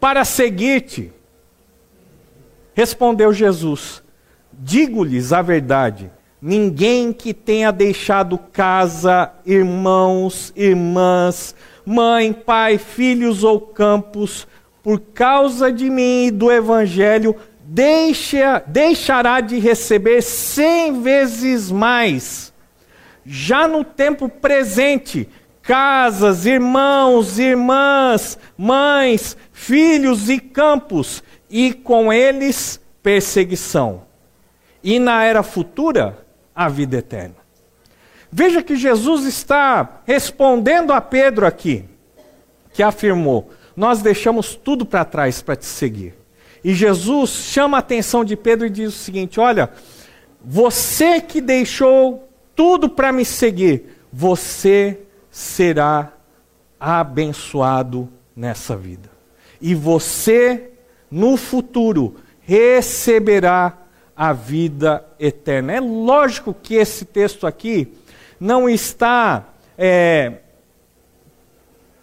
para 0.00 0.24
seguir-te. 0.24 1.12
Respondeu 2.74 3.32
Jesus: 3.32 4.02
Digo-lhes 4.52 5.32
a 5.32 5.42
verdade: 5.42 6.10
ninguém 6.40 7.12
que 7.12 7.32
tenha 7.32 7.72
deixado 7.72 8.36
casa, 8.36 9.32
irmãos, 9.46 10.52
irmãs, 10.54 11.54
mãe, 11.86 12.32
pai, 12.32 12.76
filhos 12.78 13.42
ou 13.42 13.60
campos, 13.60 14.46
por 14.82 15.00
causa 15.00 15.72
de 15.72 15.88
mim 15.88 16.26
e 16.26 16.30
do 16.30 16.52
Evangelho, 16.52 17.34
deixa, 17.64 18.62
deixará 18.66 19.40
de 19.40 19.58
receber 19.58 20.20
cem 20.20 21.00
vezes 21.00 21.70
mais. 21.70 22.52
Já 23.24 23.66
no 23.66 23.82
tempo 23.82 24.28
presente, 24.28 25.26
casas, 25.64 26.46
irmãos, 26.46 27.38
irmãs, 27.38 28.38
mães, 28.56 29.36
filhos 29.52 30.28
e 30.28 30.38
campos, 30.38 31.24
e 31.50 31.72
com 31.72 32.12
eles 32.12 32.80
perseguição 33.02 34.04
e 34.84 34.98
na 34.98 35.24
era 35.24 35.42
futura, 35.42 36.18
a 36.54 36.68
vida 36.68 36.98
eterna. 36.98 37.36
Veja 38.30 38.62
que 38.62 38.76
Jesus 38.76 39.24
está 39.24 40.02
respondendo 40.04 40.92
a 40.92 41.00
Pedro 41.00 41.46
aqui, 41.46 41.84
que 42.74 42.82
afirmou: 42.82 43.50
Nós 43.74 44.02
deixamos 44.02 44.54
tudo 44.54 44.84
para 44.84 45.04
trás 45.04 45.40
para 45.40 45.56
te 45.56 45.64
seguir. 45.64 46.14
E 46.62 46.74
Jesus 46.74 47.30
chama 47.30 47.78
a 47.78 47.80
atenção 47.80 48.24
de 48.24 48.36
Pedro 48.36 48.66
e 48.66 48.70
diz 48.70 48.88
o 48.90 48.98
seguinte: 48.98 49.40
Olha, 49.40 49.70
você 50.44 51.20
que 51.20 51.40
deixou 51.40 52.28
tudo 52.54 52.88
para 52.88 53.10
me 53.10 53.24
seguir, 53.24 53.84
você 54.12 54.98
será 55.34 56.12
abençoado 56.78 58.08
nessa 58.36 58.76
vida. 58.76 59.10
E 59.60 59.74
você, 59.74 60.70
no 61.10 61.36
futuro, 61.36 62.14
receberá 62.42 63.76
a 64.16 64.32
vida 64.32 65.04
eterna. 65.18 65.72
É 65.72 65.80
lógico 65.80 66.54
que 66.54 66.76
esse 66.76 67.04
texto 67.04 67.48
aqui 67.48 67.92
não 68.38 68.68
está 68.68 69.48
é, 69.76 70.34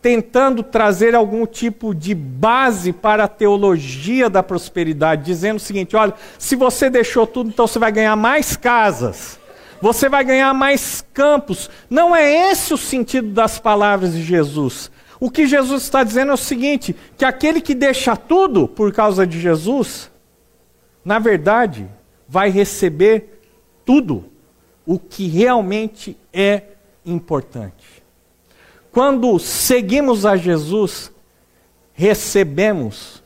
tentando 0.01 0.61
trazer 0.61 1.15
algum 1.15 1.45
tipo 1.45 1.95
de 1.95 2.13
base 2.13 2.91
para 2.91 3.23
a 3.23 3.29
teologia 3.29 4.29
da 4.29 4.43
prosperidade, 4.43 5.23
dizendo 5.23 5.55
o 5.55 5.61
seguinte: 5.61 5.95
olha, 5.95 6.13
se 6.37 6.57
você 6.57 6.89
deixou 6.89 7.25
tudo, 7.25 7.49
então 7.49 7.65
você 7.65 7.79
vai 7.79 7.93
ganhar 7.93 8.17
mais 8.17 8.57
casas, 8.57 9.39
você 9.81 10.07
vai 10.07 10.23
ganhar 10.23 10.53
mais 10.53 11.03
campos. 11.13 11.69
Não 11.89 12.15
é 12.15 12.51
esse 12.51 12.73
o 12.73 12.77
sentido 12.77 13.29
das 13.29 13.57
palavras 13.57 14.13
de 14.13 14.21
Jesus. 14.21 14.91
O 15.19 15.29
que 15.29 15.47
Jesus 15.47 15.83
está 15.83 16.03
dizendo 16.03 16.31
é 16.31 16.35
o 16.35 16.37
seguinte: 16.37 16.95
que 17.17 17.25
aquele 17.25 17.59
que 17.59 17.73
deixa 17.73 18.15
tudo 18.15 18.67
por 18.67 18.93
causa 18.93 19.25
de 19.25 19.39
Jesus, 19.39 20.11
na 21.03 21.19
verdade, 21.19 21.89
vai 22.27 22.49
receber 22.49 23.41
tudo 23.83 24.25
o 24.85 24.99
que 24.99 25.27
realmente 25.27 26.17
é 26.31 26.63
importante. 27.05 28.03
Quando 28.91 29.39
seguimos 29.39 30.25
a 30.25 30.35
Jesus, 30.35 31.11
recebemos 31.93 33.23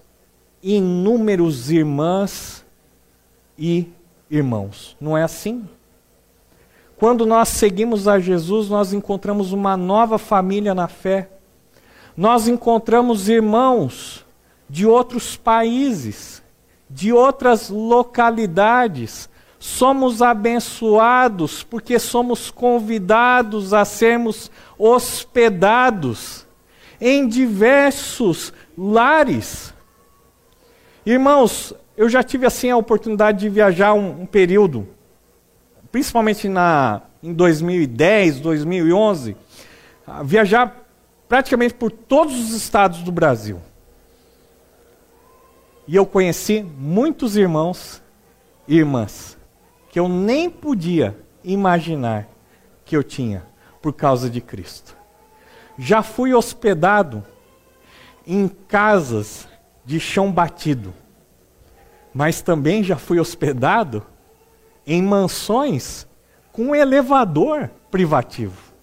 inúmeros 0.62 1.72
irmãs 1.72 2.66
e 3.58 3.88
irmãos. 4.30 4.96
Não 5.00 5.18
é 5.18 5.24
assim? 5.24 5.68
Quando 6.98 7.26
nós 7.26 7.50
seguimos 7.50 8.08
a 8.08 8.20
Jesus, 8.20 8.70
nós 8.70 8.94
encontramos 8.94 9.52
uma 9.52 9.76
nova 9.76 10.18
família 10.18 10.74
na 10.74 10.88
fé. 10.88 11.30
Nós 12.16 12.48
encontramos 12.48 13.28
irmãos 13.28 14.26
de 14.70 14.86
outros 14.86 15.36
países, 15.36 16.42
de 16.90 17.12
outras 17.12 17.70
localidades. 17.70 19.30
Somos 19.60 20.22
abençoados 20.22 21.64
porque 21.64 22.00
somos 22.00 22.50
convidados 22.50 23.74
a 23.74 23.84
sermos 23.84 24.50
hospedados 24.78 26.46
em 27.02 27.28
diversos 27.28 28.54
lares. 28.78 29.74
Irmãos, 31.06 31.74
eu 31.98 32.10
já 32.10 32.24
tive 32.24 32.46
assim 32.46 32.70
a 32.70 32.78
oportunidade 32.78 33.40
de 33.40 33.50
viajar 33.50 33.94
um, 33.94 34.22
um 34.22 34.26
período, 34.26 34.88
principalmente 35.96 36.50
na, 36.50 37.04
em 37.24 37.32
2010, 37.32 38.42
2011, 38.42 39.38
viajar 40.26 40.86
praticamente 41.26 41.74
por 41.74 41.90
todos 41.90 42.38
os 42.38 42.52
estados 42.52 43.02
do 43.02 43.14
Brasil. 43.14 43.62
E 45.88 45.96
eu 45.96 46.06
conheci 46.06 46.62
muitos 46.78 47.38
irmãos 47.38 48.04
e 48.68 48.76
irmãs 48.76 49.38
que 49.90 49.98
eu 49.98 50.10
nem 50.10 50.50
podia 50.50 51.18
imaginar 51.42 52.28
que 52.84 52.98
eu 52.98 53.02
tinha 53.02 53.46
por 53.82 53.94
causa 53.94 54.30
de 54.30 54.42
Cristo. 54.42 54.98
Já 55.78 56.04
fui 56.04 56.34
hospedado 56.34 57.24
em 58.28 58.50
casas 58.50 59.48
de 59.86 59.98
chão 59.98 60.30
batido, 60.30 60.94
mas 62.14 62.42
também 62.42 62.84
já 62.84 62.98
fui 62.98 63.18
hospedado 63.18 64.06
em 64.86 65.02
mansões 65.02 66.08
com 66.52 66.76
elevador 66.76 67.70
privativo. 67.92 68.74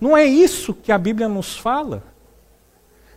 Não 0.00 0.16
é 0.16 0.24
isso 0.24 0.74
que 0.74 0.92
a 0.92 0.98
Bíblia 0.98 1.28
nos 1.28 1.56
fala? 1.56 2.02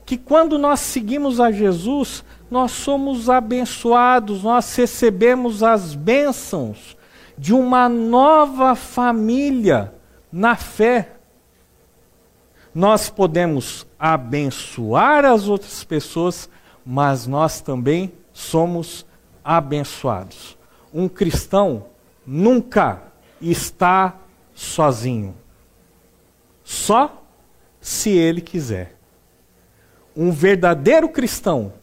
Que 0.06 0.18
quando 0.18 0.58
nós 0.58 0.80
seguimos 0.80 1.40
a 1.40 1.52
Jesus, 1.52 2.24
nós 2.50 2.72
somos 2.72 3.30
abençoados, 3.30 4.44
nós 4.44 4.76
recebemos 4.76 5.64
as 5.64 5.96
bênçãos 5.96 6.98
de 7.38 7.54
uma 7.54 7.88
nova 7.88 8.76
família 8.76 9.94
na 10.32 10.56
fé. 10.56 11.14
Nós 12.74 13.10
podemos 13.10 13.86
abençoar 14.00 15.26
as 15.26 15.48
outras 15.48 15.84
pessoas, 15.84 16.50
mas 16.86 17.28
nós 17.28 17.62
também 17.62 18.12
somos 18.34 19.06
abençoados. 19.44 20.58
Um 20.94 21.08
cristão 21.08 21.91
nunca 22.26 23.02
está 23.42 24.16
sozinho. 24.54 25.36
Só 26.64 27.24
se 27.80 28.12
ele 28.12 28.42
quiser. 28.42 28.96
Um 30.16 30.32
verdadeiro 30.32 31.10
cristão 31.10 31.74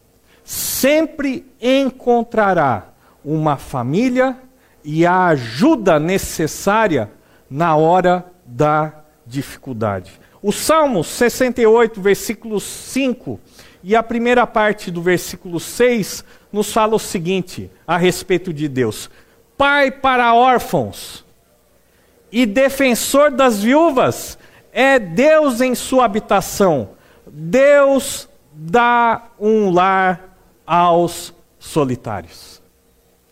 sempre 0.44 1.46
encontrará 1.60 2.88
uma 3.24 3.56
família 3.56 4.38
e 4.84 5.04
a 5.04 5.26
ajuda 5.26 5.98
necessária 5.98 7.10
na 7.50 7.76
hora 7.76 8.26
da 8.46 9.02
dificuldade. 9.26 10.12
O 10.40 10.52
Salmo 10.52 11.02
68, 11.02 12.00
versículo 12.00 12.60
5 12.60 13.40
e 13.82 13.94
a 13.94 14.02
primeira 14.02 14.46
parte 14.46 14.90
do 14.90 15.02
versículo 15.02 15.58
6 15.60 16.24
nos 16.52 16.72
fala 16.72 16.94
o 16.94 16.98
seguinte 16.98 17.70
a 17.86 17.96
respeito 17.96 18.52
de 18.52 18.68
Deus: 18.68 19.10
Pai 19.58 19.90
para 19.90 20.32
órfãos 20.32 21.24
e 22.32 22.46
defensor 22.46 23.30
das 23.30 23.62
viúvas, 23.62 24.38
é 24.72 24.98
Deus 24.98 25.60
em 25.60 25.74
sua 25.74 26.04
habitação. 26.04 26.90
Deus 27.26 28.28
dá 28.52 29.24
um 29.38 29.70
lar 29.70 30.36
aos 30.66 31.34
solitários. 31.58 32.62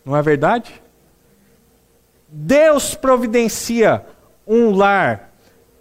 Não 0.05 0.17
é 0.17 0.23
verdade? 0.23 0.83
Deus 2.29 2.95
providencia 2.95 4.05
um 4.47 4.75
lar 4.75 5.31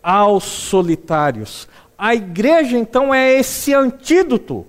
aos 0.01 0.43
solitários. 0.43 1.67
A 1.97 2.13
igreja, 2.13 2.77
então, 2.77 3.13
é 3.13 3.33
esse 3.33 3.73
antídoto 3.73 4.65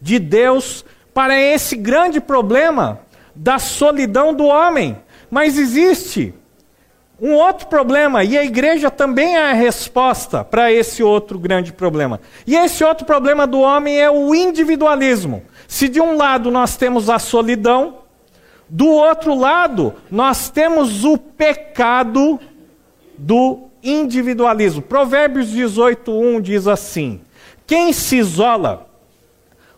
de 0.00 0.18
Deus 0.18 0.84
para 1.12 1.40
esse 1.40 1.76
grande 1.76 2.20
problema 2.20 3.00
da 3.34 3.58
solidão 3.58 4.34
do 4.34 4.46
homem. 4.46 5.03
Mas 5.34 5.58
existe 5.58 6.32
um 7.20 7.32
outro 7.32 7.66
problema, 7.66 8.22
e 8.22 8.38
a 8.38 8.44
igreja 8.44 8.88
também 8.88 9.34
é 9.34 9.50
a 9.50 9.52
resposta 9.52 10.44
para 10.44 10.70
esse 10.70 11.02
outro 11.02 11.40
grande 11.40 11.72
problema. 11.72 12.20
E 12.46 12.54
esse 12.54 12.84
outro 12.84 13.04
problema 13.04 13.44
do 13.44 13.58
homem 13.58 14.00
é 14.00 14.08
o 14.08 14.32
individualismo. 14.32 15.42
Se 15.66 15.88
de 15.88 16.00
um 16.00 16.16
lado 16.16 16.52
nós 16.52 16.76
temos 16.76 17.10
a 17.10 17.18
solidão, 17.18 17.98
do 18.68 18.86
outro 18.86 19.34
lado 19.34 19.94
nós 20.08 20.50
temos 20.50 21.04
o 21.04 21.18
pecado 21.18 22.38
do 23.18 23.64
individualismo. 23.82 24.82
Provérbios 24.82 25.48
18:1 25.48 26.40
diz 26.42 26.68
assim: 26.68 27.20
Quem 27.66 27.92
se 27.92 28.18
isola 28.18 28.86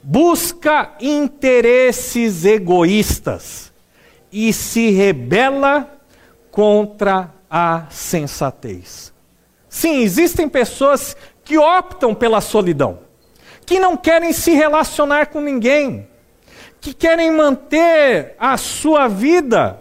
busca 0.03 0.90
interesses 1.01 2.45
egoístas 2.45 3.75
e 4.38 4.53
se 4.53 4.90
rebela 4.90 5.99
contra 6.51 7.33
a 7.49 7.87
sensatez. 7.88 9.11
Sim, 9.66 10.03
existem 10.03 10.46
pessoas 10.46 11.16
que 11.42 11.57
optam 11.57 12.14
pela 12.14 12.42
solidão 12.42 12.99
que 13.64 13.81
não 13.81 13.96
querem 13.96 14.35
se 14.35 14.53
relacionar 14.53 15.29
com 15.29 15.40
ninguém, 15.40 16.07
que 16.83 16.92
querem 16.92 17.33
manter 17.33 18.37
a 18.38 18.59
sua 18.59 19.09
vida 19.09 19.81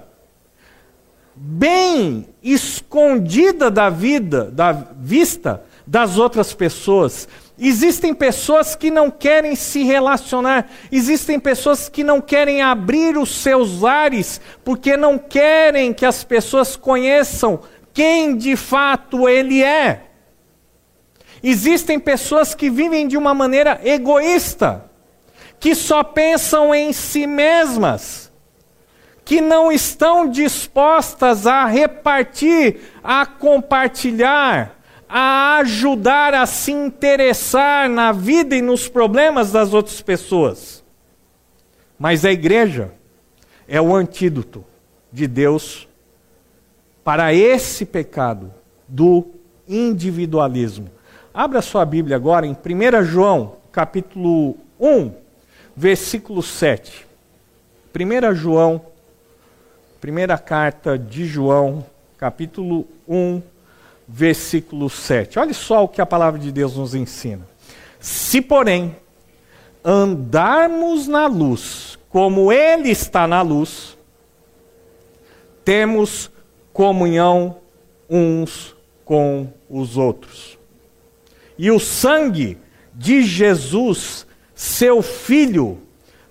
bem 1.35 2.27
escondida 2.41 3.69
da 3.69 3.89
vida, 3.89 4.45
da 4.45 4.71
vista 4.71 5.63
das 5.85 6.17
outras 6.17 6.53
pessoas. 6.53 7.27
Existem 7.57 8.13
pessoas 8.13 8.75
que 8.75 8.91
não 8.91 9.09
querem 9.09 9.55
se 9.55 9.83
relacionar, 9.83 10.69
existem 10.91 11.39
pessoas 11.39 11.87
que 11.87 12.03
não 12.03 12.19
querem 12.19 12.61
abrir 12.61 13.17
os 13.17 13.33
seus 13.33 13.79
lares, 13.79 14.41
porque 14.63 14.97
não 14.97 15.17
querem 15.17 15.93
que 15.93 16.05
as 16.05 16.21
pessoas 16.23 16.75
conheçam 16.75 17.61
quem 17.93 18.35
de 18.35 18.57
fato 18.57 19.29
ele 19.29 19.63
é. 19.63 20.01
Existem 21.41 21.97
pessoas 21.97 22.53
que 22.53 22.69
vivem 22.69 23.07
de 23.07 23.15
uma 23.15 23.33
maneira 23.33 23.79
egoísta, 23.85 24.89
que 25.57 25.73
só 25.73 26.03
pensam 26.03 26.75
em 26.75 26.91
si 26.91 27.25
mesmas, 27.25 28.29
que 29.23 29.39
não 29.39 29.71
estão 29.71 30.27
dispostas 30.27 31.47
a 31.47 31.65
repartir, 31.65 32.81
a 33.01 33.25
compartilhar, 33.25 34.74
a 35.17 35.59
ajudar 35.59 36.33
a 36.33 36.45
se 36.45 36.73
interessar 36.73 37.87
na 37.87 38.11
vida 38.11 38.53
e 38.53 38.61
nos 38.61 38.89
problemas 38.89 39.49
das 39.49 39.73
outras 39.73 40.01
pessoas. 40.01 40.83
Mas 41.97 42.25
a 42.25 42.33
igreja 42.33 42.91
é 43.65 43.79
o 43.79 43.95
antídoto 43.95 44.65
de 45.13 45.25
Deus 45.25 45.87
para 47.01 47.33
esse 47.33 47.85
pecado 47.85 48.53
do 48.89 49.25
individualismo. 49.65 50.89
Abra 51.33 51.61
sua 51.61 51.85
Bíblia 51.85 52.17
agora 52.17 52.45
em 52.45 52.51
1 52.51 53.05
João, 53.05 53.55
capítulo 53.71 54.57
1, 54.77 55.13
versículo 55.73 56.43
7. 56.43 57.07
1 57.97 58.35
João, 58.35 58.81
primeira 60.01 60.37
carta 60.37 60.99
de 60.99 61.25
João, 61.25 61.85
capítulo 62.17 62.85
1, 63.07 63.54
versículo 64.07 64.89
7. 64.89 65.39
Olha 65.39 65.53
só 65.53 65.83
o 65.83 65.87
que 65.87 66.01
a 66.01 66.05
palavra 66.05 66.39
de 66.39 66.51
Deus 66.51 66.75
nos 66.75 66.93
ensina. 66.93 67.47
Se, 67.99 68.41
porém, 68.41 68.95
andarmos 69.83 71.07
na 71.07 71.27
luz, 71.27 71.97
como 72.09 72.51
Ele 72.51 72.89
está 72.89 73.27
na 73.27 73.41
luz, 73.41 73.97
temos 75.63 76.31
comunhão 76.71 77.57
uns 78.09 78.75
com 79.03 79.47
os 79.69 79.97
outros 79.97 80.55
e 81.57 81.71
o 81.71 81.79
sangue 81.79 82.57
de 82.93 83.23
Jesus, 83.23 84.27
seu 84.53 85.01
Filho, 85.01 85.81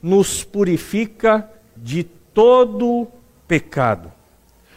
nos 0.03 0.45
purifica 0.45 1.51
de 1.77 2.05
todo 2.05 3.09
pecado. 3.49 4.13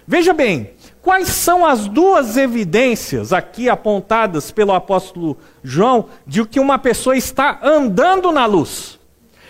Veja 0.07 0.33
bem, 0.33 0.69
quais 1.01 1.27
são 1.27 1.65
as 1.65 1.85
duas 1.85 2.37
evidências 2.37 3.33
aqui 3.33 3.67
apontadas 3.67 4.51
pelo 4.51 4.71
apóstolo 4.71 5.37
João 5.61 6.05
de 6.25 6.45
que 6.45 6.61
uma 6.61 6.79
pessoa 6.79 7.17
está 7.17 7.59
andando 7.61 8.31
na 8.31 8.45
luz, 8.45 8.97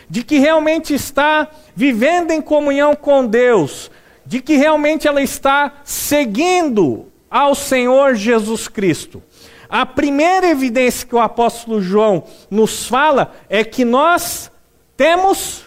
de 0.09 0.23
que 0.23 0.39
realmente 0.39 0.95
está 0.95 1.47
vivendo 1.75 2.31
em 2.31 2.41
comunhão 2.41 2.95
com 2.95 3.23
Deus, 3.27 3.91
de 4.25 4.41
que 4.41 4.55
realmente 4.57 5.07
ela 5.07 5.21
está 5.21 5.73
seguindo 5.83 7.05
ao 7.29 7.53
Senhor 7.53 8.15
Jesus 8.15 8.67
Cristo. 8.67 9.21
A 9.69 9.85
primeira 9.85 10.47
evidência 10.47 11.07
que 11.07 11.15
o 11.15 11.19
apóstolo 11.19 11.79
João 11.81 12.23
nos 12.49 12.87
fala 12.87 13.33
é 13.47 13.63
que 13.63 13.85
nós 13.85 14.51
temos 14.95 15.65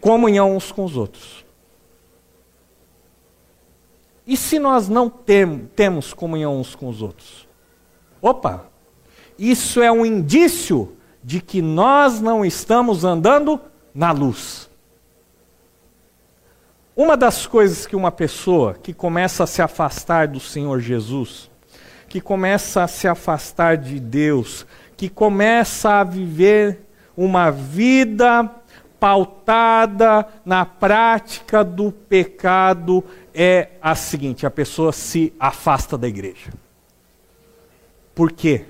comunhão 0.00 0.56
uns 0.56 0.72
com 0.72 0.84
os 0.84 0.96
outros. 0.96 1.33
E 4.26 4.36
se 4.36 4.58
nós 4.58 4.88
não 4.88 5.08
tem, 5.10 5.70
temos 5.76 6.14
comunhão 6.14 6.58
uns 6.58 6.74
com 6.74 6.88
os 6.88 7.02
outros? 7.02 7.46
Opa! 8.22 8.66
Isso 9.38 9.82
é 9.82 9.90
um 9.90 10.06
indício 10.06 10.96
de 11.22 11.40
que 11.40 11.60
nós 11.60 12.20
não 12.20 12.44
estamos 12.44 13.04
andando 13.04 13.60
na 13.94 14.12
luz. 14.12 14.70
Uma 16.96 17.16
das 17.16 17.44
coisas 17.44 17.86
que 17.86 17.96
uma 17.96 18.12
pessoa 18.12 18.74
que 18.74 18.94
começa 18.94 19.44
a 19.44 19.46
se 19.46 19.60
afastar 19.60 20.28
do 20.28 20.38
Senhor 20.38 20.80
Jesus, 20.80 21.50
que 22.08 22.20
começa 22.20 22.84
a 22.84 22.86
se 22.86 23.08
afastar 23.08 23.76
de 23.76 23.98
Deus, 23.98 24.64
que 24.96 25.08
começa 25.08 25.90
a 25.90 26.04
viver 26.04 26.86
uma 27.16 27.50
vida 27.50 28.48
pautada 29.00 30.26
na 30.44 30.64
prática 30.64 31.64
do 31.64 31.90
pecado, 31.90 33.02
é 33.34 33.70
a 33.82 33.94
seguinte: 33.94 34.46
a 34.46 34.50
pessoa 34.50 34.92
se 34.92 35.32
afasta 35.38 35.98
da 35.98 36.06
igreja. 36.06 36.52
Por 38.14 38.30
quê? 38.30 38.64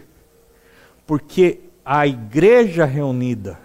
Porque 1.06 1.60
a 1.84 2.06
igreja 2.06 2.86
reunida, 2.86 3.60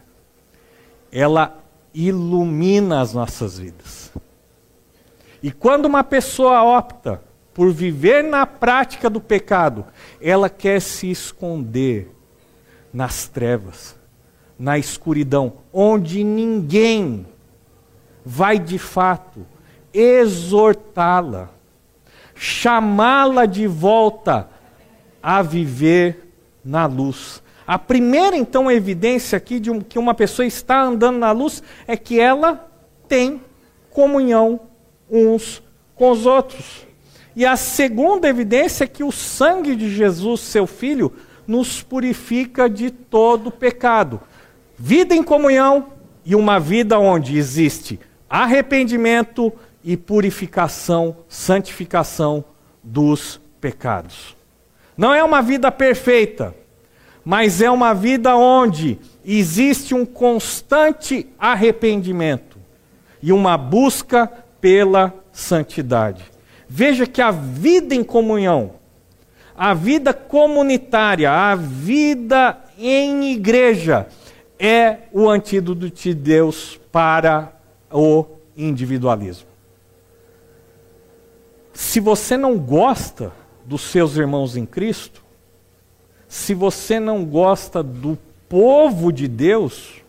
ela 1.12 1.64
ilumina 1.94 3.00
as 3.00 3.14
nossas 3.14 3.58
vidas. 3.58 4.12
E 5.42 5.52
quando 5.52 5.86
uma 5.86 6.04
pessoa 6.04 6.62
opta 6.64 7.22
por 7.54 7.72
viver 7.72 8.24
na 8.24 8.46
prática 8.46 9.10
do 9.10 9.22
pecado, 9.22 9.86
ela 10.22 10.50
quer 10.50 10.82
se 10.82 11.10
esconder 11.10 12.14
nas 12.92 13.28
trevas, 13.28 13.96
na 14.58 14.78
escuridão, 14.78 15.54
onde 15.72 16.24
ninguém 16.24 17.26
vai 18.26 18.60
de 18.60 18.78
fato 18.78 19.46
exortá-la, 19.94 21.50
chamá-la 22.36 23.46
de 23.46 23.68
volta 23.68 24.50
a 25.22 25.42
viver 25.42 26.32
na 26.64 26.86
luz. 26.86 27.42
A 27.66 27.78
primeira, 27.78 28.36
então, 28.36 28.72
evidência 28.72 29.38
aqui 29.38 29.60
de 29.60 29.72
que 29.82 30.00
uma 30.00 30.14
pessoa 30.14 30.46
está 30.46 30.82
andando 30.82 31.20
na 31.20 31.32
luz 31.32 31.62
é 31.88 31.96
que 31.96 32.20
ela 32.20 32.68
tem 33.08 33.42
comunhão 33.90 34.60
uns 35.10 35.62
com 35.96 36.12
os 36.12 36.26
outros. 36.26 36.88
E 37.36 37.46
a 37.46 37.56
segunda 37.56 38.28
evidência 38.28 38.84
é 38.84 38.88
que 38.88 39.04
o 39.04 39.12
sangue 39.12 39.76
de 39.76 39.90
Jesus, 39.90 40.42
seu 40.42 40.66
Filho, 40.66 41.14
nos 41.48 41.82
purifica 41.82 42.70
de 42.70 42.90
todo 42.90 43.52
pecado. 43.52 44.20
Vida 44.78 45.16
em 45.16 45.24
comunhão 45.24 45.88
e 46.26 46.36
uma 46.36 46.60
vida 46.60 46.98
onde 47.00 47.38
existe 47.38 48.00
arrependimento 48.30 49.52
e 49.84 49.96
purificação, 49.96 51.18
santificação 51.28 52.44
dos 52.84 53.40
pecados. 53.60 54.36
Não 54.98 55.14
é 55.14 55.24
uma 55.24 55.42
vida 55.42 55.72
perfeita, 55.72 56.54
mas 57.24 57.62
é 57.62 57.70
uma 57.70 57.94
vida 57.94 58.36
onde 58.36 59.00
existe 59.24 59.94
um 59.94 60.06
constante 60.06 61.28
arrependimento 61.38 62.58
e 63.22 63.32
uma 63.32 63.58
busca 63.58 64.32
pela 64.60 65.14
santidade. 65.32 66.24
Veja 66.68 67.08
que 67.08 67.22
a 67.22 67.32
vida 67.32 67.96
em 67.96 68.04
comunhão, 68.04 68.72
a 69.56 69.74
vida 69.74 70.14
comunitária, 70.14 71.32
a 71.32 71.56
vida 71.56 72.58
em 72.78 73.32
igreja 73.32 74.08
é 74.58 74.98
o 75.12 75.30
antídoto 75.30 75.90
de 75.90 76.14
Deus 76.14 76.80
para 76.92 77.54
o 77.92 78.26
individualismo. 78.56 79.49
Se 81.82 82.02
você 82.02 82.36
não 82.36 82.60
gosta 82.60 83.32
dos 83.64 83.84
seus 83.84 84.18
irmãos 84.18 84.58
em 84.58 84.66
Cristo, 84.66 85.24
se 86.28 86.54
você 86.54 87.00
não 87.00 87.24
gosta 87.24 87.82
do 87.82 88.18
povo 88.50 89.14
de 89.14 89.30
Deus, 89.30 90.02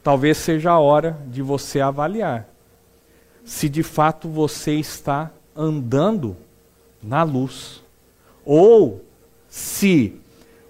talvez 0.00 0.38
seja 0.38 0.70
a 0.70 0.78
hora 0.78 1.18
de 1.26 1.42
você 1.42 1.80
avaliar 1.80 2.48
se 3.44 3.68
de 3.68 3.82
fato 3.82 4.28
você 4.28 4.74
está 4.74 5.32
andando 5.56 6.36
na 7.02 7.24
luz. 7.24 7.82
Ou 8.44 9.04
se 9.48 10.20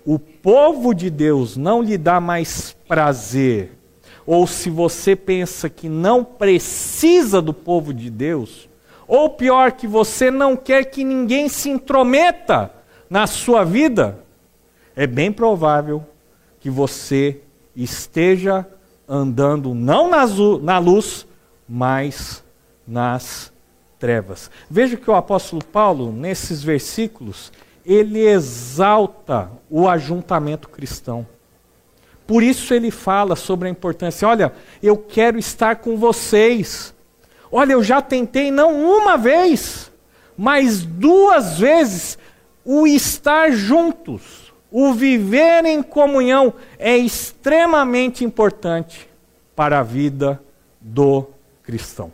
o 0.03 0.19
povo 0.19 0.95
de 0.95 1.11
Deus 1.11 1.59
não 1.59 1.83
lhe 1.83 1.99
dá 1.99 2.21
mais 2.21 2.75
prazer, 2.89 3.73
ou 4.25 4.47
se 4.47 4.71
você 4.71 5.15
pensa 5.15 5.69
que 5.69 5.91
não 5.91 6.25
precisa 6.25 7.43
do 7.43 7.53
povo 7.53 7.93
de 7.93 8.09
Deus, 8.09 8.67
ou 9.09 9.31
pior, 9.31 9.73
que 9.73 9.87
você 9.87 10.31
não 10.31 10.55
quer 10.55 10.85
que 10.85 11.03
ninguém 11.03 11.49
se 11.49 11.71
intrometa 11.71 12.71
na 13.09 13.27
sua 13.27 13.65
vida, 13.65 14.23
é 14.95 15.07
bem 15.07 15.33
provável 15.33 16.05
que 16.61 16.69
você 16.69 17.41
esteja 17.75 18.67
andando 19.09 19.75
não 19.75 20.11
na 20.61 20.79
luz, 20.79 21.27
mas 21.67 22.45
nas 22.87 23.51
trevas. 23.99 24.51
Veja 24.71 24.97
que 24.97 25.11
o 25.11 25.15
apóstolo 25.15 25.65
Paulo, 25.65 26.13
nesses 26.13 26.63
versículos, 26.63 27.51
ele 27.87 28.21
exalta 28.21 29.51
o 29.71 29.89
ajuntamento 29.89 30.69
cristão. 30.69 31.27
Por 32.27 32.43
isso 32.43 32.75
ele 32.75 32.91
fala 32.91 33.35
sobre 33.35 33.69
a 33.69 33.71
importância. 33.71 34.29
Olha, 34.29 34.53
eu 34.83 34.99
quero 34.99 35.39
estar 35.39 35.77
com 35.77 35.97
vocês. 35.97 36.95
Olha, 37.51 37.73
eu 37.73 37.83
já 37.83 38.03
tentei 38.03 38.51
não 38.51 38.83
uma 38.83 39.17
vez, 39.17 39.91
mas 40.37 40.85
duas 40.85 41.59
vezes 41.59 42.19
o 42.65 42.87
estar 42.87 43.51
juntos, 43.51 44.53
o 44.71 44.93
viver 44.93 45.65
em 45.65 45.83
comunhão 45.83 46.53
é 46.79 46.97
extremamente 46.97 48.25
importante 48.25 49.09
para 49.57 49.81
a 49.81 49.83
vida 49.83 50.43
do 50.81 51.27
cristão. 51.63 52.13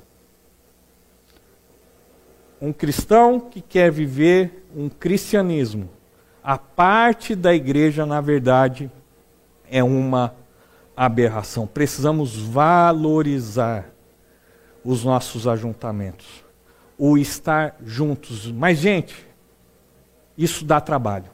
Um 2.60 2.72
cristão 2.72 3.40
que 3.40 3.60
quer 3.60 3.90
viver 3.90 4.64
um 4.74 4.88
cristianismo, 4.88 5.90
a 6.42 6.56
parte 6.56 7.34
da 7.34 7.54
igreja, 7.54 8.06
na 8.06 8.20
verdade, 8.20 8.90
é 9.70 9.82
uma 9.82 10.34
aberração. 10.96 11.66
Precisamos 11.66 12.36
valorizar 12.36 13.93
os 14.84 15.04
nossos 15.04 15.46
ajuntamentos, 15.46 16.26
o 16.98 17.16
estar 17.16 17.76
juntos. 17.84 18.50
Mas, 18.52 18.78
gente, 18.78 19.26
isso 20.36 20.64
dá 20.64 20.80
trabalho. 20.80 21.30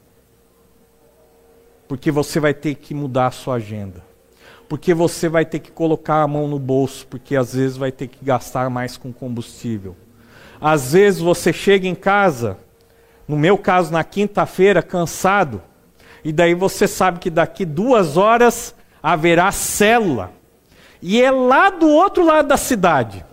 Porque 1.87 2.09
você 2.09 2.39
vai 2.39 2.53
ter 2.53 2.75
que 2.75 2.93
mudar 2.93 3.27
a 3.27 3.31
sua 3.31 3.55
agenda. 3.55 4.03
Porque 4.69 4.93
você 4.93 5.27
vai 5.27 5.45
ter 5.45 5.59
que 5.59 5.71
colocar 5.71 6.21
a 6.21 6.27
mão 6.27 6.47
no 6.47 6.57
bolso, 6.57 7.05
porque 7.07 7.35
às 7.35 7.53
vezes 7.53 7.75
vai 7.75 7.91
ter 7.91 8.07
que 8.07 8.23
gastar 8.23 8.69
mais 8.69 8.95
com 8.95 9.11
combustível 9.11 9.95
às 10.61 10.93
vezes 10.93 11.19
você 11.19 11.51
chega 11.51 11.87
em 11.87 11.95
casa, 11.95 12.55
no 13.27 13.35
meu 13.35 13.57
caso 13.57 13.91
na 13.91 14.03
quinta-feira, 14.03 14.83
cansado, 14.83 15.59
e 16.23 16.31
daí 16.31 16.53
você 16.53 16.87
sabe 16.87 17.17
que 17.17 17.31
daqui 17.31 17.65
duas 17.65 18.15
horas 18.15 18.75
haverá 19.01 19.51
célula. 19.51 20.31
E 21.01 21.19
é 21.19 21.31
lá 21.31 21.71
do 21.71 21.89
outro 21.89 22.23
lado 22.23 22.49
da 22.49 22.57
cidade. 22.57 23.25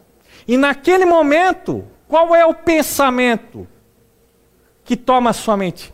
E 0.48 0.56
naquele 0.56 1.04
momento, 1.04 1.84
qual 2.08 2.34
é 2.34 2.46
o 2.46 2.54
pensamento 2.54 3.68
que 4.82 4.96
toma 4.96 5.28
a 5.28 5.34
sua 5.34 5.58
mente? 5.58 5.92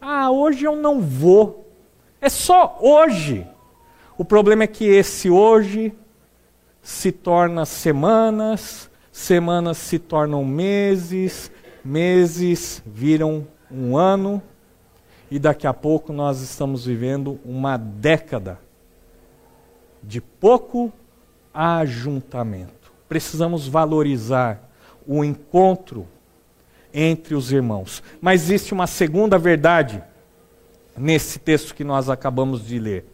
Ah, 0.00 0.30
hoje 0.30 0.64
eu 0.64 0.76
não 0.76 1.00
vou. 1.00 1.68
É 2.20 2.28
só 2.28 2.78
hoje. 2.80 3.44
O 4.16 4.24
problema 4.24 4.62
é 4.62 4.68
que 4.68 4.84
esse 4.84 5.28
hoje 5.28 5.92
se 6.80 7.10
torna 7.10 7.66
semanas, 7.66 8.88
semanas 9.10 9.76
se 9.76 9.98
tornam 9.98 10.44
meses, 10.44 11.50
meses 11.84 12.80
viram 12.86 13.44
um 13.68 13.96
ano, 13.96 14.40
e 15.28 15.36
daqui 15.36 15.66
a 15.66 15.74
pouco 15.74 16.12
nós 16.12 16.40
estamos 16.40 16.86
vivendo 16.86 17.40
uma 17.44 17.76
década 17.76 18.60
de 20.00 20.20
pouco 20.20 20.92
ajuntamento. 21.52 22.75
Precisamos 23.08 23.68
valorizar 23.68 24.68
o 25.06 25.24
encontro 25.24 26.06
entre 26.92 27.34
os 27.34 27.52
irmãos. 27.52 28.02
Mas 28.20 28.44
existe 28.44 28.72
uma 28.72 28.86
segunda 28.86 29.38
verdade 29.38 30.02
nesse 30.96 31.38
texto 31.38 31.74
que 31.74 31.84
nós 31.84 32.08
acabamos 32.08 32.66
de 32.66 32.78
ler. 32.78 33.04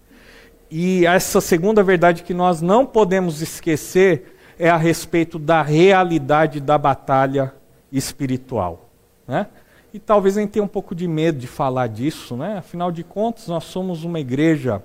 E 0.70 1.04
essa 1.04 1.40
segunda 1.40 1.82
verdade 1.82 2.22
que 2.22 2.32
nós 2.32 2.62
não 2.62 2.86
podemos 2.86 3.42
esquecer 3.42 4.36
é 4.58 4.70
a 4.70 4.76
respeito 4.76 5.38
da 5.38 5.60
realidade 5.62 6.60
da 6.60 6.78
batalha 6.78 7.52
espiritual. 7.90 8.88
Né? 9.26 9.48
E 9.92 9.98
talvez 9.98 10.38
a 10.38 10.40
gente 10.40 10.50
tenha 10.50 10.64
um 10.64 10.68
pouco 10.68 10.94
de 10.94 11.06
medo 11.06 11.38
de 11.38 11.46
falar 11.46 11.88
disso, 11.88 12.36
né? 12.36 12.58
afinal 12.58 12.90
de 12.90 13.04
contas, 13.04 13.48
nós 13.48 13.64
somos 13.64 14.04
uma 14.04 14.20
igreja 14.20 14.82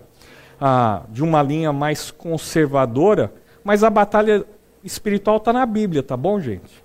ah, 0.59 1.03
de 1.09 1.23
uma 1.23 1.41
linha 1.41 1.71
mais 1.71 2.11
conservadora, 2.11 3.31
mas 3.63 3.83
a 3.83 3.89
batalha 3.89 4.45
espiritual 4.83 5.37
está 5.37 5.51
na 5.51 5.65
Bíblia, 5.65 6.03
tá 6.03 6.15
bom, 6.15 6.39
gente? 6.39 6.83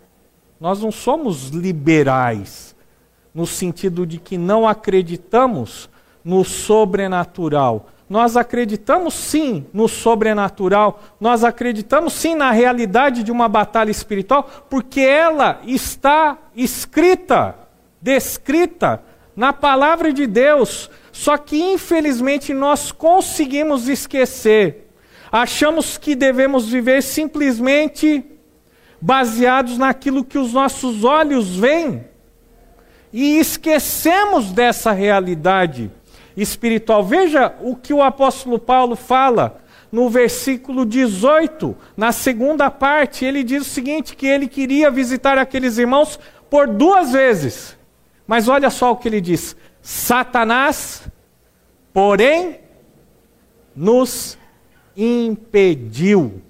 Nós 0.61 0.81
não 0.81 0.93
somos 0.93 1.49
liberais, 1.49 2.75
no 3.35 3.47
sentido 3.47 4.07
de 4.07 4.19
que 4.19 4.39
não 4.39 4.67
acreditamos 4.67 5.89
no 6.25 6.45
sobrenatural. 6.45 7.89
Nós 8.09 8.37
acreditamos 8.37 9.15
sim 9.15 9.67
no 9.73 9.89
sobrenatural, 9.89 11.01
nós 11.19 11.43
acreditamos 11.43 12.13
sim 12.13 12.35
na 12.35 12.51
realidade 12.51 13.23
de 13.23 13.33
uma 13.33 13.49
batalha 13.49 13.91
espiritual, 13.91 14.49
porque 14.69 15.01
ela 15.01 15.61
está 15.65 16.37
escrita, 16.55 17.57
descrita 18.01 19.03
na 19.35 19.53
palavra 19.53 20.13
de 20.13 20.27
Deus. 20.27 20.91
Só 21.11 21.37
que 21.37 21.57
infelizmente 21.57 22.53
nós 22.53 22.93
conseguimos 22.93 23.89
esquecer. 23.89 24.92
Achamos 25.33 25.97
que 25.97 26.15
devemos 26.15 26.69
viver 26.69 27.03
simplesmente 27.03 28.23
baseados 29.01 29.79
naquilo 29.79 30.23
que 30.23 30.37
os 30.37 30.53
nossos 30.53 31.05
olhos 31.05 31.57
veem. 31.57 32.05
E 33.11 33.39
esquecemos 33.39 34.53
dessa 34.53 34.93
realidade 34.93 35.91
espiritual. 36.37 37.03
Veja 37.03 37.55
o 37.63 37.75
que 37.75 37.95
o 37.95 38.03
apóstolo 38.03 38.59
Paulo 38.59 38.95
fala 38.95 39.63
no 39.91 40.09
versículo 40.09 40.87
18, 40.87 41.77
na 41.95 42.13
segunda 42.13 42.71
parte, 42.71 43.27
ele 43.27 43.43
diz 43.43 43.63
o 43.63 43.71
seguinte: 43.71 44.17
que 44.17 44.27
ele 44.27 44.49
queria 44.49 44.91
visitar 44.91 45.37
aqueles 45.37 45.77
irmãos 45.77 46.19
por 46.49 46.67
duas 46.67 47.13
vezes. 47.13 47.77
Mas 48.27 48.49
olha 48.49 48.71
só 48.71 48.93
o 48.93 48.97
que 48.97 49.09
ele 49.09 49.21
diz: 49.21 49.55
Satanás, 49.83 51.03
porém, 51.93 52.61
nos 53.77 54.39
impediu. 54.97 56.43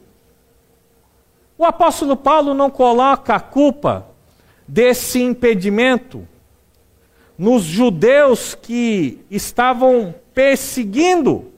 O 1.56 1.64
apóstolo 1.64 2.16
Paulo 2.16 2.54
não 2.54 2.70
coloca 2.70 3.34
a 3.34 3.40
culpa 3.40 4.06
desse 4.66 5.20
impedimento 5.20 6.26
nos 7.38 7.62
judeus 7.62 8.54
que 8.54 9.20
estavam 9.30 10.14
perseguindo. 10.34 11.52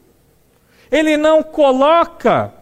Ele 0.91 1.17
não 1.17 1.43
coloca 1.43 2.53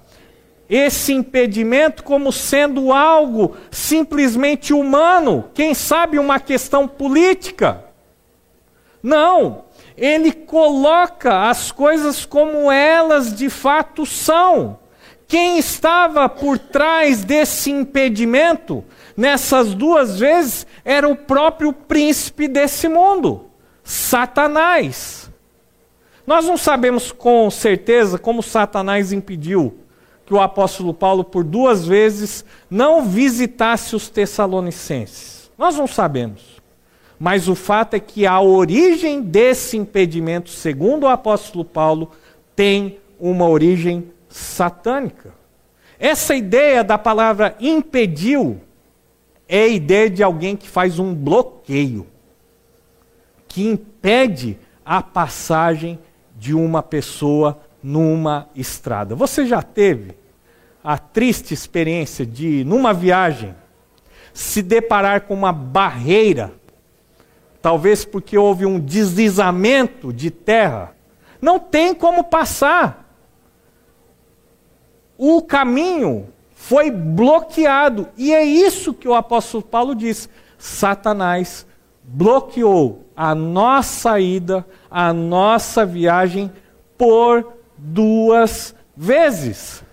esse 0.68 1.12
impedimento 1.12 2.02
como 2.02 2.32
sendo 2.32 2.92
algo 2.92 3.56
simplesmente 3.70 4.72
humano, 4.72 5.44
quem 5.52 5.74
sabe 5.74 6.18
uma 6.18 6.40
questão 6.40 6.88
política. 6.88 7.84
Não, 9.02 9.64
ele 9.96 10.32
coloca 10.32 11.48
as 11.48 11.70
coisas 11.70 12.24
como 12.24 12.70
elas 12.70 13.34
de 13.34 13.48
fato 13.50 14.06
são. 14.06 14.78
Quem 15.26 15.58
estava 15.58 16.28
por 16.28 16.58
trás 16.58 17.24
desse 17.24 17.70
impedimento, 17.70 18.84
nessas 19.16 19.74
duas 19.74 20.18
vezes, 20.18 20.66
era 20.84 21.08
o 21.08 21.16
próprio 21.16 21.72
príncipe 21.72 22.46
desse 22.46 22.88
mundo, 22.88 23.46
Satanás. 23.82 25.30
Nós 26.26 26.44
não 26.44 26.56
sabemos 26.56 27.10
com 27.10 27.50
certeza 27.50 28.18
como 28.18 28.42
Satanás 28.42 29.12
impediu 29.12 29.78
que 30.24 30.34
o 30.34 30.40
apóstolo 30.40 30.94
Paulo, 30.94 31.24
por 31.24 31.42
duas 31.42 31.84
vezes, 31.84 32.44
não 32.70 33.02
visitasse 33.02 33.96
os 33.96 34.08
Tessalonicenses. 34.08 35.50
Nós 35.58 35.76
não 35.76 35.86
sabemos. 35.86 36.61
Mas 37.24 37.46
o 37.46 37.54
fato 37.54 37.94
é 37.94 38.00
que 38.00 38.26
a 38.26 38.40
origem 38.40 39.22
desse 39.22 39.76
impedimento, 39.76 40.50
segundo 40.50 41.04
o 41.04 41.08
apóstolo 41.08 41.64
Paulo, 41.64 42.10
tem 42.56 42.98
uma 43.16 43.46
origem 43.46 44.10
satânica. 44.28 45.32
Essa 46.00 46.34
ideia 46.34 46.82
da 46.82 46.98
palavra 46.98 47.54
impediu 47.60 48.60
é 49.48 49.62
a 49.62 49.68
ideia 49.68 50.10
de 50.10 50.20
alguém 50.20 50.56
que 50.56 50.68
faz 50.68 50.98
um 50.98 51.14
bloqueio, 51.14 52.08
que 53.46 53.68
impede 53.68 54.58
a 54.84 55.00
passagem 55.00 56.00
de 56.36 56.52
uma 56.52 56.82
pessoa 56.82 57.60
numa 57.80 58.48
estrada. 58.52 59.14
Você 59.14 59.46
já 59.46 59.62
teve 59.62 60.16
a 60.82 60.98
triste 60.98 61.54
experiência 61.54 62.26
de, 62.26 62.64
numa 62.64 62.92
viagem, 62.92 63.54
se 64.34 64.60
deparar 64.60 65.20
com 65.20 65.34
uma 65.34 65.52
barreira, 65.52 66.60
talvez 67.62 68.04
porque 68.04 68.36
houve 68.36 68.66
um 68.66 68.78
deslizamento 68.78 70.12
de 70.12 70.30
terra, 70.30 70.94
não 71.40 71.58
tem 71.58 71.94
como 71.94 72.24
passar 72.24 73.02
o 75.24 75.40
caminho 75.40 76.26
foi 76.52 76.90
bloqueado. 76.90 78.08
E 78.16 78.34
é 78.34 78.42
isso 78.42 78.92
que 78.92 79.06
o 79.06 79.14
apóstolo 79.14 79.62
Paulo 79.62 79.94
diz: 79.94 80.28
Satanás 80.58 81.64
bloqueou 82.02 83.06
a 83.14 83.32
nossa 83.32 84.18
ida, 84.18 84.66
a 84.90 85.12
nossa 85.12 85.86
viagem 85.86 86.50
por 86.98 87.52
duas 87.78 88.74
vezes. 88.96 89.84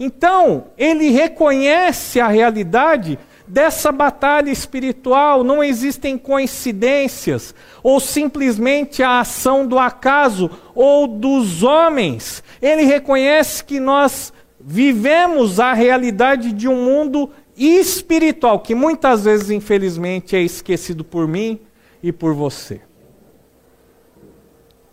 Então, 0.00 0.64
ele 0.76 1.10
reconhece 1.10 2.18
a 2.18 2.26
realidade 2.26 3.18
dessa 3.46 3.92
batalha 3.92 4.50
espiritual, 4.50 5.44
não 5.44 5.62
existem 5.62 6.18
coincidências, 6.18 7.54
ou 7.82 8.00
simplesmente 8.00 9.02
a 9.02 9.20
ação 9.20 9.66
do 9.66 9.78
acaso 9.78 10.50
ou 10.74 11.06
dos 11.06 11.62
homens. 11.62 12.42
Ele 12.60 12.82
reconhece 12.82 13.62
que 13.62 13.78
nós 13.78 14.32
vivemos 14.60 15.60
a 15.60 15.72
realidade 15.72 16.52
de 16.52 16.68
um 16.68 16.84
mundo 16.84 17.30
espiritual 17.56 18.60
que 18.60 18.74
muitas 18.74 19.24
vezes, 19.24 19.50
infelizmente, 19.50 20.36
é 20.36 20.40
esquecido 20.40 21.04
por 21.04 21.26
mim 21.28 21.60
e 22.02 22.12
por 22.12 22.34
você. 22.34 22.80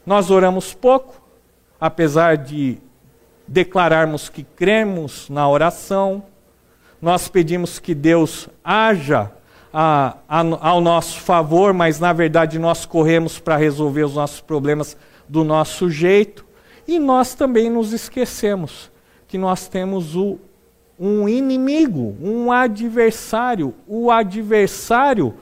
Nós 0.05 0.29
oramos 0.29 0.73
pouco, 0.73 1.21
apesar 1.79 2.37
de 2.37 2.77
declararmos 3.47 4.29
que 4.29 4.43
cremos 4.43 5.29
na 5.29 5.47
oração, 5.49 6.23
nós 7.03 7.27
pedimos 7.27 7.79
que 7.79 7.93
Deus 7.93 8.47
haja 8.63 9.29
a, 9.73 10.15
a, 10.25 10.39
ao 10.61 10.79
nosso 10.79 11.19
favor, 11.19 11.73
mas 11.73 11.99
na 11.99 12.13
verdade 12.13 12.57
nós 12.57 12.85
corremos 12.85 13.37
para 13.39 13.57
resolver 13.57 14.03
os 14.03 14.15
nossos 14.15 14.39
problemas 14.39 14.95
do 15.27 15.43
nosso 15.43 15.89
jeito, 15.89 16.45
e 16.87 16.99
nós 16.99 17.35
também 17.35 17.69
nos 17.69 17.91
esquecemos 17.91 18.89
que 19.27 19.37
nós 19.37 19.67
temos 19.67 20.15
o, 20.15 20.39
um 20.97 21.27
inimigo, 21.27 22.15
um 22.21 22.53
adversário, 22.53 23.73
o 23.85 24.09
adversário 24.09 25.33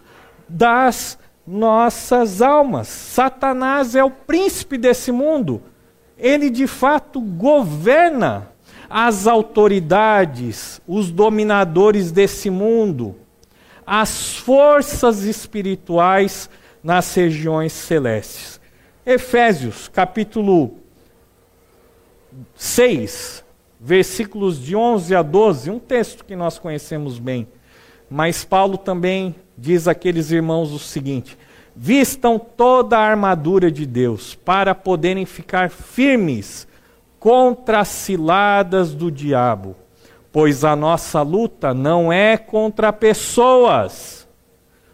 das 0.49 1.15
nossas 1.45 2.41
almas. 2.41 2.87
Satanás 2.87 3.95
é 3.95 4.03
o 4.03 4.09
príncipe 4.09 4.79
desse 4.79 5.11
mundo. 5.11 5.61
Ele 6.17 6.49
de 6.49 6.65
fato 6.65 7.21
governa 7.21 8.47
as 8.91 9.25
autoridades, 9.25 10.81
os 10.85 11.09
dominadores 11.09 12.11
desse 12.11 12.49
mundo, 12.49 13.15
as 13.87 14.35
forças 14.35 15.23
espirituais 15.23 16.49
nas 16.83 17.13
regiões 17.15 17.71
celestes. 17.71 18.59
Efésios, 19.05 19.87
capítulo 19.87 20.75
6, 22.55 23.45
versículos 23.79 24.61
de 24.61 24.75
11 24.75 25.15
a 25.15 25.21
12, 25.21 25.71
um 25.71 25.79
texto 25.79 26.25
que 26.25 26.35
nós 26.35 26.59
conhecemos 26.59 27.17
bem. 27.17 27.47
Mas 28.09 28.43
Paulo 28.43 28.77
também 28.77 29.33
diz 29.57 29.87
àqueles 29.87 30.31
irmãos 30.31 30.73
o 30.73 30.79
seguinte: 30.79 31.37
Vistam 31.73 32.37
toda 32.37 32.97
a 32.97 33.01
armadura 33.01 33.71
de 33.71 33.85
Deus 33.85 34.35
para 34.35 34.75
poderem 34.75 35.25
ficar 35.25 35.69
firmes 35.69 36.67
contra 37.21 37.79
as 37.79 37.87
ciladas 37.87 38.93
do 38.93 39.09
diabo, 39.09 39.77
pois 40.29 40.65
a 40.65 40.75
nossa 40.75 41.21
luta 41.21 41.73
não 41.73 42.11
é 42.11 42.35
contra 42.35 42.91
pessoas, 42.91 44.27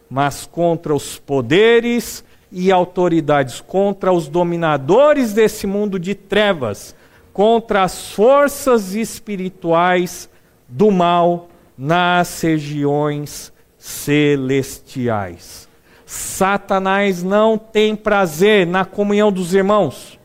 mas 0.08 0.46
contra 0.46 0.94
os 0.94 1.18
poderes 1.18 2.24
e 2.52 2.72
autoridades, 2.72 3.60
contra 3.60 4.14
os 4.14 4.28
dominadores 4.28 5.34
desse 5.34 5.66
mundo 5.66 5.98
de 5.98 6.14
trevas 6.14 6.96
contra 7.38 7.84
as 7.84 8.14
forças 8.14 8.96
espirituais 8.96 10.28
do 10.68 10.90
mal 10.90 11.50
nas 11.78 12.42
regiões 12.42 13.54
celestiais. 13.78 15.70
Satanás 16.04 17.22
não 17.22 17.56
tem 17.56 17.96
prazer 17.96 18.66
na 18.66 18.84
comunhão 18.86 19.32
dos 19.32 19.54
irmãos. 19.54 20.17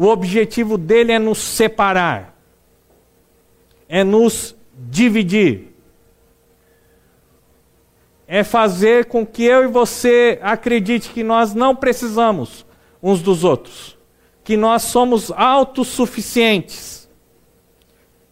O 0.00 0.06
objetivo 0.06 0.78
dele 0.78 1.12
é 1.12 1.18
nos 1.18 1.36
separar, 1.36 2.34
é 3.86 4.02
nos 4.02 4.56
dividir, 4.74 5.74
é 8.26 8.42
fazer 8.42 9.04
com 9.04 9.26
que 9.26 9.44
eu 9.44 9.64
e 9.64 9.66
você 9.66 10.38
acredite 10.40 11.10
que 11.10 11.22
nós 11.22 11.52
não 11.52 11.76
precisamos 11.76 12.64
uns 13.02 13.20
dos 13.20 13.44
outros, 13.44 13.98
que 14.42 14.56
nós 14.56 14.84
somos 14.84 15.30
autossuficientes, 15.32 17.06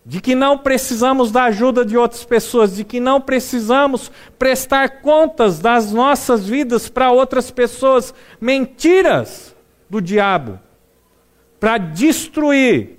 de 0.06 0.22
que 0.22 0.34
não 0.34 0.56
precisamos 0.56 1.30
da 1.30 1.44
ajuda 1.44 1.84
de 1.84 1.98
outras 1.98 2.24
pessoas, 2.24 2.76
de 2.76 2.82
que 2.82 2.98
não 2.98 3.20
precisamos 3.20 4.10
prestar 4.38 5.02
contas 5.02 5.58
das 5.58 5.92
nossas 5.92 6.48
vidas 6.48 6.88
para 6.88 7.12
outras 7.12 7.50
pessoas. 7.50 8.14
Mentiras 8.40 9.54
do 9.90 10.00
diabo 10.00 10.60
para 11.58 11.78
destruir 11.78 12.98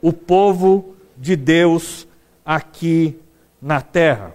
o 0.00 0.12
povo 0.12 0.94
de 1.16 1.36
Deus 1.36 2.06
aqui 2.44 3.18
na 3.60 3.80
terra. 3.80 4.34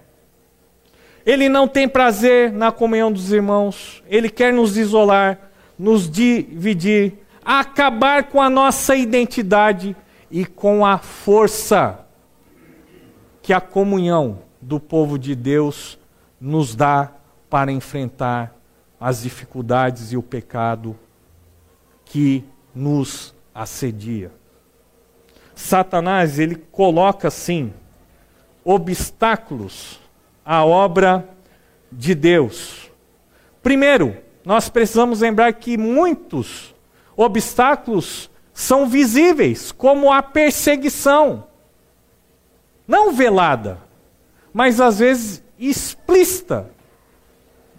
Ele 1.24 1.48
não 1.48 1.66
tem 1.66 1.88
prazer 1.88 2.52
na 2.52 2.70
comunhão 2.70 3.10
dos 3.10 3.32
irmãos, 3.32 4.02
ele 4.06 4.28
quer 4.28 4.52
nos 4.52 4.76
isolar, 4.76 5.38
nos 5.78 6.10
dividir, 6.10 7.14
acabar 7.44 8.24
com 8.24 8.40
a 8.40 8.50
nossa 8.50 8.94
identidade 8.94 9.96
e 10.30 10.44
com 10.44 10.84
a 10.84 10.98
força 10.98 12.00
que 13.42 13.52
a 13.52 13.60
comunhão 13.60 14.38
do 14.60 14.78
povo 14.78 15.18
de 15.18 15.34
Deus 15.34 15.98
nos 16.40 16.74
dá 16.74 17.10
para 17.48 17.72
enfrentar 17.72 18.54
as 19.00 19.22
dificuldades 19.22 20.12
e 20.12 20.16
o 20.16 20.22
pecado 20.22 20.98
que 22.04 22.44
nos 22.74 23.34
assedia. 23.54 24.32
Satanás, 25.54 26.38
ele 26.38 26.56
coloca 26.56 27.28
assim 27.28 27.72
obstáculos 28.64 30.00
à 30.44 30.64
obra 30.64 31.28
de 31.92 32.14
Deus. 32.14 32.90
Primeiro, 33.62 34.16
nós 34.44 34.68
precisamos 34.68 35.20
lembrar 35.20 35.52
que 35.52 35.78
muitos 35.78 36.74
obstáculos 37.16 38.30
são 38.52 38.86
visíveis, 38.86 39.72
como 39.72 40.12
a 40.12 40.22
perseguição. 40.22 41.46
Não 42.86 43.12
velada, 43.12 43.78
mas 44.52 44.80
às 44.80 44.98
vezes 44.98 45.42
explícita 45.58 46.70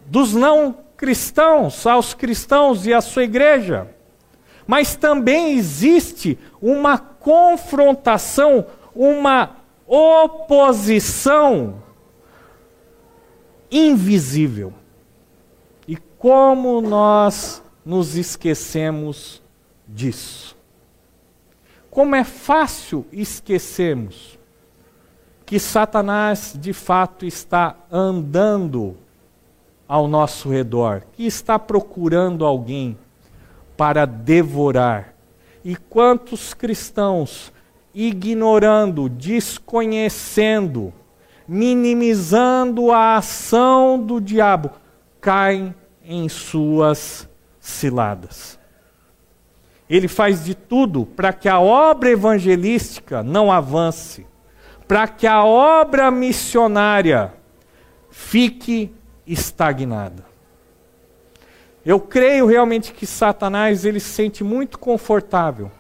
dos 0.06 0.34
não 0.34 0.78
cristãos 0.98 1.86
aos 1.86 2.14
cristãos 2.14 2.86
e 2.86 2.94
à 2.94 3.02
sua 3.02 3.24
igreja. 3.24 3.95
Mas 4.68 4.96
também 4.96 5.58
existe 5.58 6.38
uma 6.62 6.98
confrontação, 6.98 8.66
uma 8.96 9.58
oposição 9.88 11.84
invisível. 13.70 14.74
E 15.88 15.96
como 16.18 16.82
nós 16.82 17.62
nos 17.86 18.16
esquecemos 18.16 19.42
disso? 19.88 20.56
Como 21.92 22.16
é 22.16 22.24
fácil 22.24 23.06
esquecermos 23.12 24.38
que 25.46 25.60
Satanás 25.60 26.56
de 26.60 26.74
fato 26.74 27.26
está 27.26 27.76
andando 27.92 28.98
ao 29.88 30.08
nosso 30.08 30.50
redor, 30.50 31.04
que 31.14 31.26
está 31.26 31.60
procurando 31.60 32.44
alguém 32.44 32.98
para 33.78 34.06
devorar. 34.06 35.14
E 35.64 35.76
quantos 35.76 36.54
cristãos 36.54 37.52
ignorando, 37.94 39.08
desconhecendo, 39.08 40.94
minimizando 41.48 42.92
a 42.92 43.16
ação 43.16 43.98
do 43.98 44.20
diabo, 44.20 44.72
caem 45.22 45.74
em 46.04 46.28
suas 46.28 47.28
ciladas. 47.60 48.60
Ele 49.90 50.08
faz 50.08 50.44
de 50.44 50.54
tudo 50.54 51.06
para 51.06 51.32
que 51.32 51.48
a 51.48 51.60
obra 51.60 52.10
evangelística 52.10 53.24
não 53.24 53.52
avance, 53.52 54.26
para 54.88 55.08
que 55.08 55.26
a 55.26 55.44
obra 55.44 56.12
missionária 56.12 57.34
fique 58.10 58.94
estagnada. 59.26 60.35
Eu 61.86 62.00
creio 62.00 62.48
realmente 62.48 62.92
que 62.92 63.06
Satanás 63.06 63.86
ele 63.86 64.00
se 64.00 64.10
sente 64.10 64.44
muito 64.44 64.80
confortável 64.80 65.72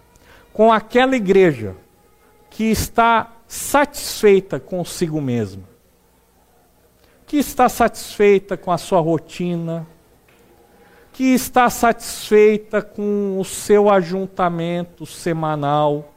com 0.53 0.71
aquela 0.71 1.15
igreja 1.15 1.75
que 2.49 2.65
está 2.65 3.33
satisfeita 3.47 4.59
consigo 4.59 5.19
mesma, 5.19 5.63
que 7.25 7.37
está 7.37 7.67
satisfeita 7.67 8.55
com 8.55 8.71
a 8.71 8.77
sua 8.77 8.99
rotina, 8.99 9.87
que 11.11 11.33
está 11.33 11.69
satisfeita 11.69 12.81
com 12.81 13.39
o 13.39 13.43
seu 13.43 13.89
ajuntamento 13.89 15.05
semanal, 15.05 16.13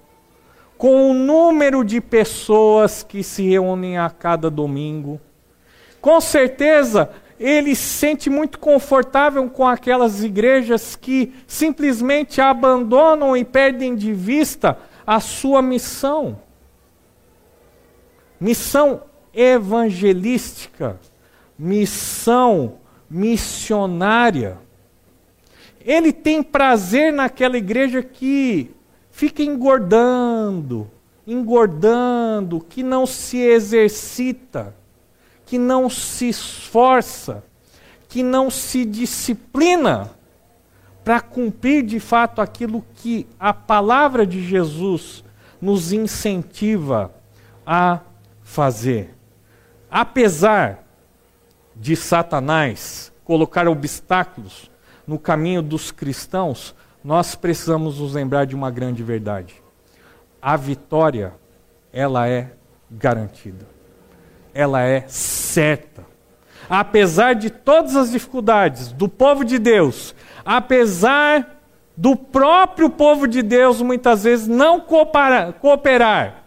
com 0.77 1.11
o 1.11 1.15
número 1.15 1.83
de 1.83 2.01
pessoas 2.01 3.03
que 3.03 3.23
se 3.23 3.49
reúnem 3.49 3.97
a 3.97 4.11
cada 4.11 4.51
domingo. 4.51 5.21
Com 6.01 6.21
certeza, 6.21 7.11
ele 7.39 7.75
se 7.75 7.99
sente 7.99 8.29
muito 8.29 8.59
confortável 8.59 9.49
com 9.49 9.67
aquelas 9.67 10.23
igrejas 10.25 10.97
que 10.97 11.33
simplesmente 11.47 12.41
abandonam 12.41 13.37
e 13.37 13.45
perdem 13.45 13.95
de 13.95 14.13
vista 14.13 14.79
a 15.07 15.21
sua 15.21 15.63
missão. 15.63 16.41
Missão 18.41 19.03
evangelística, 19.33 20.99
missão 21.59 22.79
missionária. 23.09 24.59
Ele 25.81 26.13
tem 26.13 26.43
prazer 26.43 27.13
naquela 27.13 27.57
igreja 27.57 28.03
que 28.03 28.71
fica 29.11 29.43
engordando, 29.43 30.91
engordando, 31.27 32.61
que 32.61 32.83
não 32.83 33.07
se 33.07 33.39
exercita, 33.39 34.75
que 35.49 35.57
não 35.57 35.89
se 35.89 36.29
esforça, 36.29 37.43
que 38.07 38.23
não 38.23 38.51
se 38.51 38.85
disciplina 38.85 40.11
para 41.03 41.23
cumprir 41.23 41.83
de 41.83 41.99
fato 41.99 42.43
aquilo 42.43 42.85
que 42.97 43.27
a 43.41 43.55
palavra 43.55 44.27
de 44.27 44.47
Jesus 44.47 45.25
nos 45.59 45.91
incentiva 45.91 47.11
a 47.67 48.01
fazer. 48.43 49.15
Apesar 49.91 50.85
de 51.75 51.97
Satanás 51.97 53.11
colocar 53.25 53.67
obstáculos 53.67 54.71
no 55.07 55.19
caminho 55.19 55.63
dos 55.63 55.91
cristãos, 55.91 56.75
nós 57.03 57.35
precisamos 57.35 58.01
nos 58.01 58.13
lembrar 58.13 58.45
de 58.45 58.55
uma 58.55 58.71
grande 58.71 59.03
verdade. 59.03 59.55
A 60.43 60.59
vitória, 60.59 61.33
ela 61.91 62.29
é 62.29 62.53
garantida. 62.91 63.78
Ela 64.55 64.83
é 64.83 65.05
certa. 65.09 66.07
Apesar 66.69 67.35
de 67.35 67.51
todas 67.51 67.97
as 67.97 68.11
dificuldades 68.11 68.93
do 68.93 69.09
povo 69.09 69.45
de 69.45 69.59
Deus 69.59 70.15
apesar 70.49 71.61
do 71.95 72.17
próprio 72.17 72.89
povo 72.89 73.29
de 73.29 73.43
Deus 73.43 73.83
muitas 73.83 74.25
vezes 74.25 74.49
não 74.49 74.81
cooperar, 74.81 75.53
cooperar 75.53 76.45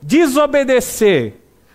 desobedecer, 0.00 1.34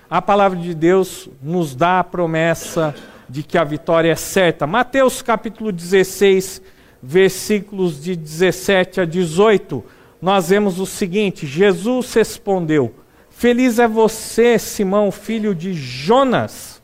a 0.09 0.19
palavra 0.21 0.57
de 0.57 0.73
Deus 0.73 1.29
nos 1.39 1.75
dá 1.75 1.99
a 1.99 2.03
promessa 2.03 2.95
de 3.29 3.43
que 3.43 3.59
a 3.59 3.63
vitória 3.63 4.11
é 4.11 4.15
certa. 4.15 4.65
Mateus 4.65 5.21
capítulo 5.21 5.71
16, 5.71 6.63
versículos 7.01 8.01
de 8.01 8.15
17 8.15 9.01
a 9.01 9.05
18, 9.05 9.83
nós 10.19 10.49
vemos 10.49 10.79
o 10.79 10.85
seguinte: 10.85 11.45
Jesus 11.45 12.11
respondeu: 12.13 12.91
Feliz 13.37 13.79
é 13.79 13.87
você, 13.87 14.57
Simão, 14.59 15.11
filho 15.11 15.53
de 15.53 15.73
Jonas 15.73 16.77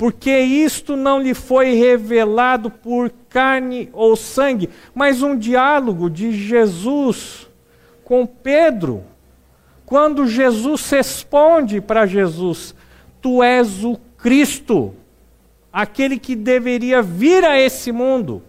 porque 0.00 0.34
isto 0.38 0.96
não 0.96 1.20
lhe 1.20 1.34
foi 1.34 1.74
revelado 1.74 2.70
por 2.70 3.12
carne 3.28 3.90
ou 3.92 4.16
sangue, 4.16 4.70
mas 4.94 5.22
um 5.22 5.36
diálogo 5.36 6.08
de 6.08 6.32
Jesus 6.32 7.46
com 8.02 8.24
Pedro. 8.24 9.04
Quando 9.84 10.26
Jesus 10.26 10.88
responde 10.88 11.82
para 11.82 12.06
Jesus: 12.06 12.74
Tu 13.20 13.42
és 13.42 13.84
o 13.84 14.00
Cristo, 14.16 14.94
aquele 15.70 16.18
que 16.18 16.34
deveria 16.34 17.02
vir 17.02 17.44
a 17.44 17.60
esse 17.60 17.92
mundo. 17.92 18.42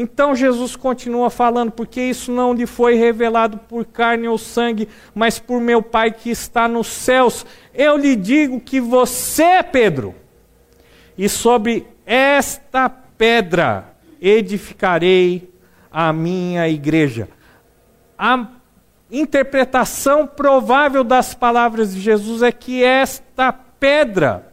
Então 0.00 0.32
Jesus 0.32 0.76
continua 0.76 1.28
falando, 1.28 1.72
porque 1.72 2.00
isso 2.00 2.30
não 2.30 2.52
lhe 2.52 2.66
foi 2.66 2.94
revelado 2.94 3.58
por 3.58 3.84
carne 3.84 4.28
ou 4.28 4.38
sangue, 4.38 4.88
mas 5.12 5.40
por 5.40 5.60
meu 5.60 5.82
Pai 5.82 6.12
que 6.12 6.30
está 6.30 6.68
nos 6.68 6.86
céus. 6.86 7.44
Eu 7.74 7.96
lhe 7.96 8.14
digo 8.14 8.60
que 8.60 8.80
você 8.80 9.60
Pedro, 9.60 10.14
e 11.18 11.28
sobre 11.28 11.84
esta 12.06 12.88
pedra 12.88 13.92
edificarei 14.22 15.52
a 15.90 16.12
minha 16.12 16.68
igreja. 16.68 17.28
A 18.16 18.46
interpretação 19.10 20.28
provável 20.28 21.02
das 21.02 21.34
palavras 21.34 21.92
de 21.92 22.00
Jesus 22.00 22.44
é 22.44 22.52
que 22.52 22.84
esta 22.84 23.52
pedra 23.52 24.46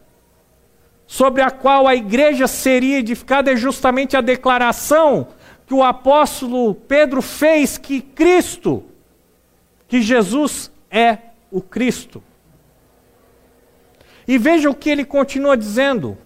sobre 1.06 1.40
a 1.40 1.52
qual 1.52 1.86
a 1.86 1.94
igreja 1.94 2.48
seria 2.48 2.98
edificada 2.98 3.52
é 3.52 3.56
justamente 3.56 4.16
a 4.16 4.20
declaração 4.20 5.28
que 5.66 5.74
o 5.74 5.82
apóstolo 5.82 6.74
Pedro 6.74 7.20
fez 7.20 7.76
que 7.76 8.00
Cristo, 8.00 8.84
que 9.88 10.00
Jesus 10.00 10.70
é 10.90 11.18
o 11.50 11.60
Cristo. 11.60 12.22
E 14.28 14.38
veja 14.38 14.70
o 14.70 14.74
que 14.74 14.90
ele 14.90 15.04
continua 15.04 15.56
dizendo: 15.56 16.16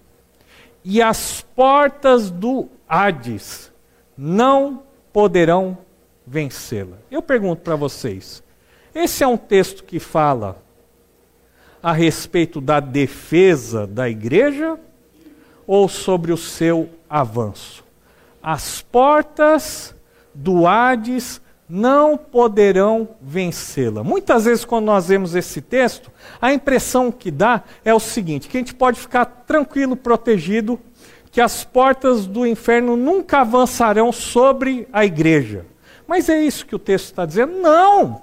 e 0.83 1.01
as 1.01 1.41
portas 1.41 2.29
do 2.29 2.69
Hades 2.87 3.71
não 4.17 4.83
poderão 5.11 5.77
vencê-la. 6.25 6.97
Eu 7.09 7.21
pergunto 7.21 7.61
para 7.61 7.75
vocês: 7.75 8.43
esse 8.93 9.23
é 9.23 9.27
um 9.27 9.37
texto 9.37 9.83
que 9.83 9.99
fala 9.99 10.61
a 11.81 11.93
respeito 11.93 12.61
da 12.61 12.79
defesa 12.79 13.87
da 13.87 14.07
igreja 14.07 14.79
ou 15.65 15.87
sobre 15.89 16.31
o 16.31 16.37
seu 16.37 16.89
avanço? 17.09 17.83
As 18.41 18.81
portas 18.81 19.95
do 20.33 20.65
Hades 20.67 21.41
não 21.69 22.17
poderão 22.17 23.09
vencê-la. 23.21 24.03
Muitas 24.03 24.43
vezes, 24.43 24.65
quando 24.65 24.85
nós 24.85 25.07
vemos 25.07 25.35
esse 25.35 25.61
texto, 25.61 26.11
a 26.41 26.51
impressão 26.51 27.11
que 27.11 27.31
dá 27.31 27.63
é 27.85 27.93
o 27.93 27.99
seguinte: 27.99 28.49
que 28.49 28.57
a 28.57 28.59
gente 28.59 28.75
pode 28.75 28.99
ficar 28.99 29.25
tranquilo, 29.25 29.95
protegido, 29.95 30.79
que 31.31 31.39
as 31.39 31.63
portas 31.63 32.25
do 32.25 32.45
inferno 32.45 32.97
nunca 32.97 33.39
avançarão 33.39 34.11
sobre 34.11 34.87
a 34.91 35.05
igreja. 35.05 35.65
Mas 36.05 36.27
é 36.27 36.41
isso 36.41 36.65
que 36.65 36.75
o 36.75 36.79
texto 36.79 37.05
está 37.05 37.25
dizendo? 37.25 37.53
Não! 37.53 38.21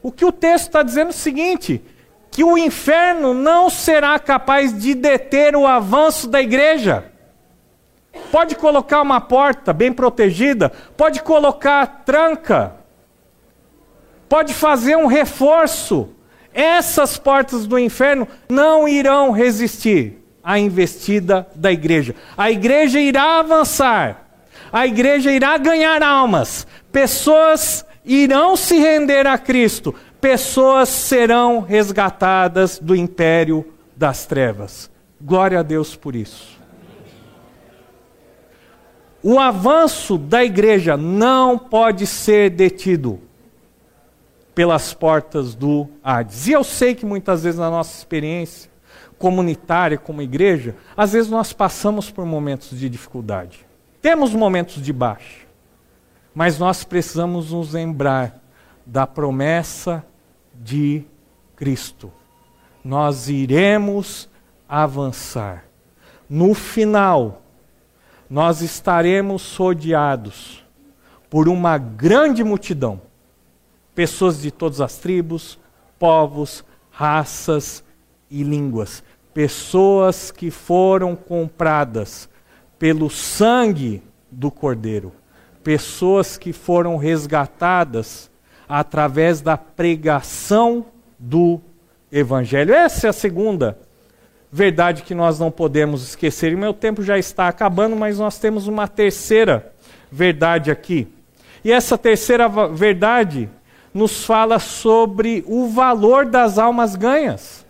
O 0.00 0.12
que 0.12 0.24
o 0.24 0.30
texto 0.30 0.66
está 0.66 0.82
dizendo 0.84 1.08
é 1.08 1.10
o 1.10 1.14
seguinte: 1.14 1.82
que 2.30 2.44
o 2.44 2.56
inferno 2.56 3.34
não 3.34 3.68
será 3.68 4.16
capaz 4.18 4.76
de 4.78 4.94
deter 4.94 5.56
o 5.56 5.66
avanço 5.66 6.28
da 6.28 6.40
igreja. 6.40 7.10
Pode 8.30 8.54
colocar 8.56 9.02
uma 9.02 9.20
porta 9.20 9.72
bem 9.72 9.92
protegida, 9.92 10.70
pode 10.96 11.22
colocar 11.22 12.02
tranca, 12.04 12.74
pode 14.28 14.52
fazer 14.52 14.96
um 14.96 15.06
reforço. 15.06 16.10
Essas 16.52 17.16
portas 17.16 17.66
do 17.66 17.78
inferno 17.78 18.28
não 18.48 18.86
irão 18.88 19.32
resistir 19.32 20.24
à 20.42 20.58
investida 20.58 21.46
da 21.54 21.72
igreja. 21.72 22.14
A 22.36 22.50
igreja 22.50 23.00
irá 23.00 23.38
avançar, 23.40 24.28
a 24.72 24.86
igreja 24.86 25.32
irá 25.32 25.56
ganhar 25.58 26.02
almas, 26.02 26.66
pessoas 26.92 27.84
irão 28.04 28.56
se 28.56 28.76
render 28.76 29.26
a 29.26 29.38
Cristo, 29.38 29.94
pessoas 30.20 30.88
serão 30.88 31.60
resgatadas 31.60 32.78
do 32.78 32.94
império 32.94 33.64
das 33.96 34.26
trevas. 34.26 34.90
Glória 35.20 35.60
a 35.60 35.62
Deus 35.62 35.96
por 35.96 36.14
isso. 36.14 36.53
O 39.26 39.38
avanço 39.38 40.18
da 40.18 40.44
igreja 40.44 40.98
não 40.98 41.58
pode 41.58 42.06
ser 42.06 42.50
detido 42.50 43.18
pelas 44.54 44.92
portas 44.92 45.54
do 45.54 45.88
Hades. 46.04 46.46
E 46.46 46.52
eu 46.52 46.62
sei 46.62 46.94
que 46.94 47.06
muitas 47.06 47.42
vezes 47.42 47.58
na 47.58 47.70
nossa 47.70 47.96
experiência 47.96 48.70
comunitária 49.18 49.96
como 49.96 50.20
igreja, 50.20 50.76
às 50.94 51.14
vezes 51.14 51.30
nós 51.30 51.54
passamos 51.54 52.10
por 52.10 52.26
momentos 52.26 52.78
de 52.78 52.86
dificuldade. 52.90 53.66
Temos 54.02 54.34
momentos 54.34 54.82
de 54.82 54.92
baixa. 54.92 55.46
Mas 56.34 56.58
nós 56.58 56.84
precisamos 56.84 57.50
nos 57.50 57.72
lembrar 57.72 58.42
da 58.84 59.06
promessa 59.06 60.04
de 60.52 61.02
Cristo. 61.56 62.12
Nós 62.84 63.30
iremos 63.30 64.28
avançar. 64.68 65.64
No 66.28 66.52
final, 66.52 67.40
nós 68.34 68.62
estaremos 68.62 69.56
rodeados 69.56 70.64
por 71.30 71.48
uma 71.48 71.78
grande 71.78 72.42
multidão, 72.42 73.00
pessoas 73.94 74.42
de 74.42 74.50
todas 74.50 74.80
as 74.80 74.96
tribos, 74.96 75.56
povos, 76.00 76.64
raças 76.90 77.84
e 78.28 78.42
línguas, 78.42 79.04
pessoas 79.32 80.32
que 80.32 80.50
foram 80.50 81.14
compradas 81.14 82.28
pelo 82.76 83.08
sangue 83.08 84.02
do 84.28 84.50
Cordeiro, 84.50 85.12
pessoas 85.62 86.36
que 86.36 86.52
foram 86.52 86.96
resgatadas 86.96 88.28
através 88.68 89.40
da 89.40 89.56
pregação 89.56 90.86
do 91.16 91.60
Evangelho. 92.10 92.74
Essa 92.74 93.06
é 93.06 93.10
a 93.10 93.12
segunda 93.12 93.78
verdade 94.54 95.02
que 95.02 95.16
nós 95.16 95.40
não 95.40 95.50
podemos 95.50 96.04
esquecer. 96.04 96.52
E 96.52 96.56
meu 96.56 96.72
tempo 96.72 97.02
já 97.02 97.18
está 97.18 97.48
acabando, 97.48 97.96
mas 97.96 98.20
nós 98.20 98.38
temos 98.38 98.68
uma 98.68 98.86
terceira 98.86 99.74
verdade 100.12 100.70
aqui. 100.70 101.08
E 101.64 101.72
essa 101.72 101.98
terceira 101.98 102.48
verdade 102.68 103.50
nos 103.92 104.24
fala 104.24 104.60
sobre 104.60 105.42
o 105.48 105.66
valor 105.66 106.26
das 106.26 106.56
almas 106.56 106.94
ganhas. 106.94 107.66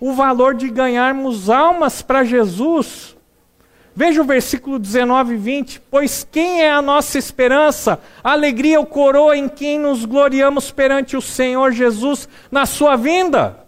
O 0.00 0.12
valor 0.12 0.52
de 0.52 0.68
ganharmos 0.68 1.48
almas 1.48 2.02
para 2.02 2.24
Jesus. 2.24 3.16
Veja 3.94 4.20
o 4.20 4.24
versículo 4.24 4.80
19 4.80 5.34
e 5.34 5.36
20. 5.36 5.80
Pois 5.88 6.26
quem 6.28 6.60
é 6.60 6.72
a 6.72 6.82
nossa 6.82 7.18
esperança, 7.18 8.00
alegria 8.24 8.80
ou 8.80 8.86
coroa 8.86 9.36
em 9.36 9.48
quem 9.48 9.78
nos 9.78 10.04
gloriamos 10.04 10.72
perante 10.72 11.16
o 11.16 11.22
Senhor 11.22 11.70
Jesus 11.70 12.28
na 12.50 12.66
sua 12.66 12.96
vinda? 12.96 13.60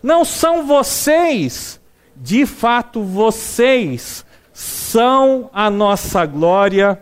Não 0.00 0.24
são 0.24 0.64
vocês 0.64 1.78
de 2.20 2.44
fato 2.46 3.02
vocês 3.02 4.24
são 4.52 5.48
a 5.52 5.70
nossa 5.70 6.26
glória 6.26 7.00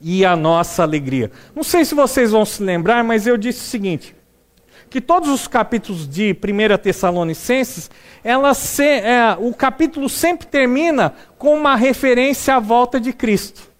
e 0.00 0.24
a 0.24 0.34
nossa 0.34 0.82
alegria. 0.82 1.30
Não 1.54 1.62
sei 1.62 1.84
se 1.84 1.94
vocês 1.94 2.32
vão 2.32 2.44
se 2.44 2.62
lembrar, 2.62 3.04
mas 3.04 3.26
eu 3.26 3.36
disse 3.36 3.60
o 3.60 3.70
seguinte: 3.70 4.16
que 4.90 5.00
todos 5.00 5.28
os 5.28 5.46
capítulos 5.46 6.08
de 6.08 6.32
1 6.32 6.78
Tessalonicenses, 6.78 7.90
ela 8.24 8.52
se, 8.52 8.84
é, 8.84 9.36
o 9.38 9.54
capítulo 9.54 10.08
sempre 10.08 10.46
termina 10.46 11.14
com 11.38 11.54
uma 11.54 11.76
referência 11.76 12.56
à 12.56 12.58
volta 12.58 13.00
de 13.00 13.12
Cristo. 13.12 13.70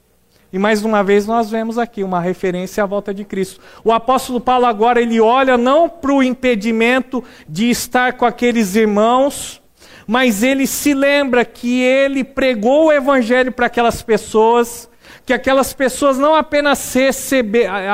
E 0.53 0.59
mais 0.59 0.85
uma 0.85 1.03
vez 1.03 1.27
nós 1.27 1.51
vemos 1.51 1.79
aqui 1.79 2.05
uma 2.05 2.21
referência 2.21 2.85
à 2.85 2.87
volta 2.87 3.15
de 3.15 3.25
Cristo. 3.25 3.59
O 3.83 3.91
apóstolo 3.91 4.39
Paulo 4.39 4.67
agora 4.67 5.01
ele 5.01 5.19
olha 5.19 5.57
não 5.57 5.89
para 5.89 6.13
o 6.13 6.23
impedimento 6.23 7.25
de 7.49 7.71
estar 7.71 8.13
com 8.13 8.27
aqueles 8.27 8.77
irmãos 8.77 9.62
mas 10.07 10.43
ele 10.43 10.67
se 10.67 10.95
lembra 10.95 11.45
que 11.45 11.81
ele 11.81 12.25
pregou 12.25 12.87
o 12.87 12.93
evangelho 12.93 13.53
para 13.53 13.67
aquelas 13.67 14.03
pessoas, 14.03 14.89
que 15.25 15.33
aquelas 15.33 15.73
pessoas 15.73 16.19
não 16.19 16.35
apenas 16.35 16.95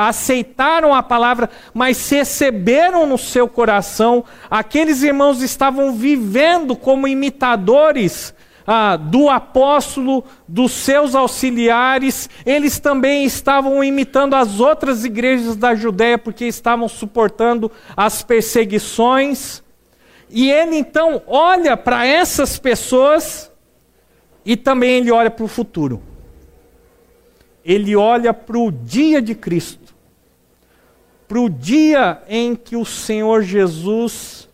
aceitaram 0.07 0.93
a 0.93 1.03
palavra, 1.03 1.49
mas 1.73 2.09
receberam 2.09 3.05
no 3.05 3.17
seu 3.17 3.47
coração. 3.47 4.23
Aqueles 4.49 5.03
irmãos 5.03 5.41
estavam 5.41 5.93
vivendo 5.93 6.75
como 6.75 7.07
imitadores 7.07 8.33
ah, 8.71 8.97
do 8.97 9.29
apóstolo, 9.29 10.23
dos 10.47 10.71
seus 10.71 11.15
auxiliares, 11.15 12.29
eles 12.45 12.77
também 12.77 13.25
estavam 13.25 13.83
imitando 13.83 14.35
as 14.35 14.59
outras 14.59 15.03
igrejas 15.03 15.55
da 15.55 15.73
Judéia, 15.73 16.19
porque 16.19 16.45
estavam 16.45 16.87
suportando 16.87 17.71
as 17.97 18.21
perseguições. 18.21 19.63
E 20.29 20.51
ele 20.51 20.77
então 20.77 21.21
olha 21.25 21.75
para 21.75 22.05
essas 22.05 22.59
pessoas 22.59 23.51
e 24.45 24.55
também 24.55 24.97
ele 24.97 25.11
olha 25.11 25.31
para 25.31 25.43
o 25.43 25.47
futuro. 25.47 26.01
Ele 27.65 27.95
olha 27.95 28.33
para 28.33 28.57
o 28.57 28.71
dia 28.71 29.21
de 29.21 29.35
Cristo, 29.35 29.93
para 31.27 31.39
o 31.39 31.49
dia 31.49 32.21
em 32.27 32.55
que 32.55 32.75
o 32.75 32.85
Senhor 32.85 33.41
Jesus 33.43 34.47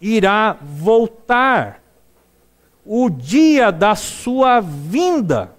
irá 0.00 0.56
voltar, 0.60 1.82
o 2.84 3.10
dia 3.10 3.70
da 3.70 3.94
sua 3.94 4.60
vinda. 4.60 5.54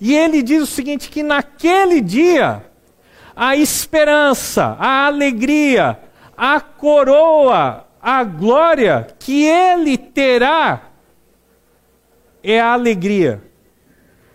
E 0.00 0.14
ele 0.14 0.42
diz 0.42 0.62
o 0.62 0.66
seguinte: 0.66 1.08
que 1.08 1.22
naquele 1.22 2.00
dia, 2.00 2.64
a 3.36 3.54
esperança, 3.56 4.76
a 4.78 5.06
alegria, 5.06 5.98
a 6.36 6.60
coroa, 6.60 7.86
a 8.02 8.24
glória 8.24 9.06
que 9.18 9.44
ele 9.44 9.98
terá 9.98 10.90
é 12.42 12.60
a 12.60 12.72
alegria 12.72 13.42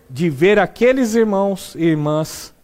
de 0.08 0.30
ver 0.30 0.58
aqueles 0.58 1.14
irmãos 1.14 1.74
e 1.74 1.84
irmãs 1.84 2.54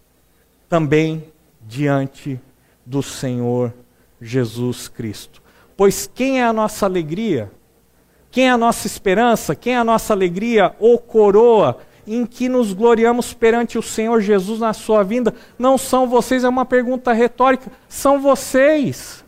também 0.68 1.24
diante 1.61 2.40
do 2.86 3.03
Senhor 3.03 3.74
Jesus 4.20 4.88
Cristo. 4.88 5.42
Pois 5.76 6.09
quem 6.12 6.40
é 6.40 6.44
a 6.44 6.53
nossa 6.53 6.86
alegria? 6.86 7.50
Quem 8.30 8.46
é 8.46 8.50
a 8.50 8.57
nossa 8.57 8.86
esperança? 8.86 9.55
Quem 9.55 9.74
é 9.74 9.78
a 9.78 9.84
nossa 9.84 10.12
alegria 10.12 10.74
ou 10.78 10.98
coroa 10.98 11.78
em 12.07 12.24
que 12.24 12.48
nos 12.48 12.72
gloriamos 12.72 13.34
perante 13.34 13.76
o 13.76 13.82
Senhor 13.82 14.20
Jesus 14.20 14.61
na 14.61 14.72
sua 14.72 15.03
vinda? 15.03 15.34
Não 15.59 15.76
são 15.76 16.09
vocês, 16.09 16.44
é 16.44 16.48
uma 16.48 16.64
pergunta 16.64 17.12
retórica. 17.12 17.70
São 17.88 18.20
vocês. 18.20 19.21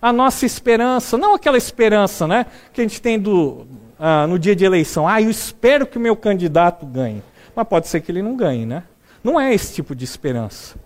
A 0.00 0.12
nossa 0.12 0.44
esperança, 0.44 1.16
não 1.16 1.34
aquela 1.34 1.56
esperança 1.56 2.26
né, 2.26 2.46
que 2.72 2.80
a 2.80 2.84
gente 2.84 3.00
tem 3.00 3.18
do, 3.18 3.66
ah, 3.98 4.26
no 4.26 4.38
dia 4.38 4.54
de 4.54 4.64
eleição. 4.64 5.08
Ah, 5.08 5.20
eu 5.20 5.30
espero 5.30 5.86
que 5.86 5.98
o 5.98 6.00
meu 6.00 6.14
candidato 6.14 6.84
ganhe. 6.84 7.22
Mas 7.54 7.66
pode 7.66 7.88
ser 7.88 8.00
que 8.00 8.12
ele 8.12 8.22
não 8.22 8.36
ganhe, 8.36 8.66
né? 8.66 8.82
Não 9.24 9.40
é 9.40 9.52
esse 9.54 9.74
tipo 9.74 9.94
de 9.94 10.04
esperança. 10.04 10.76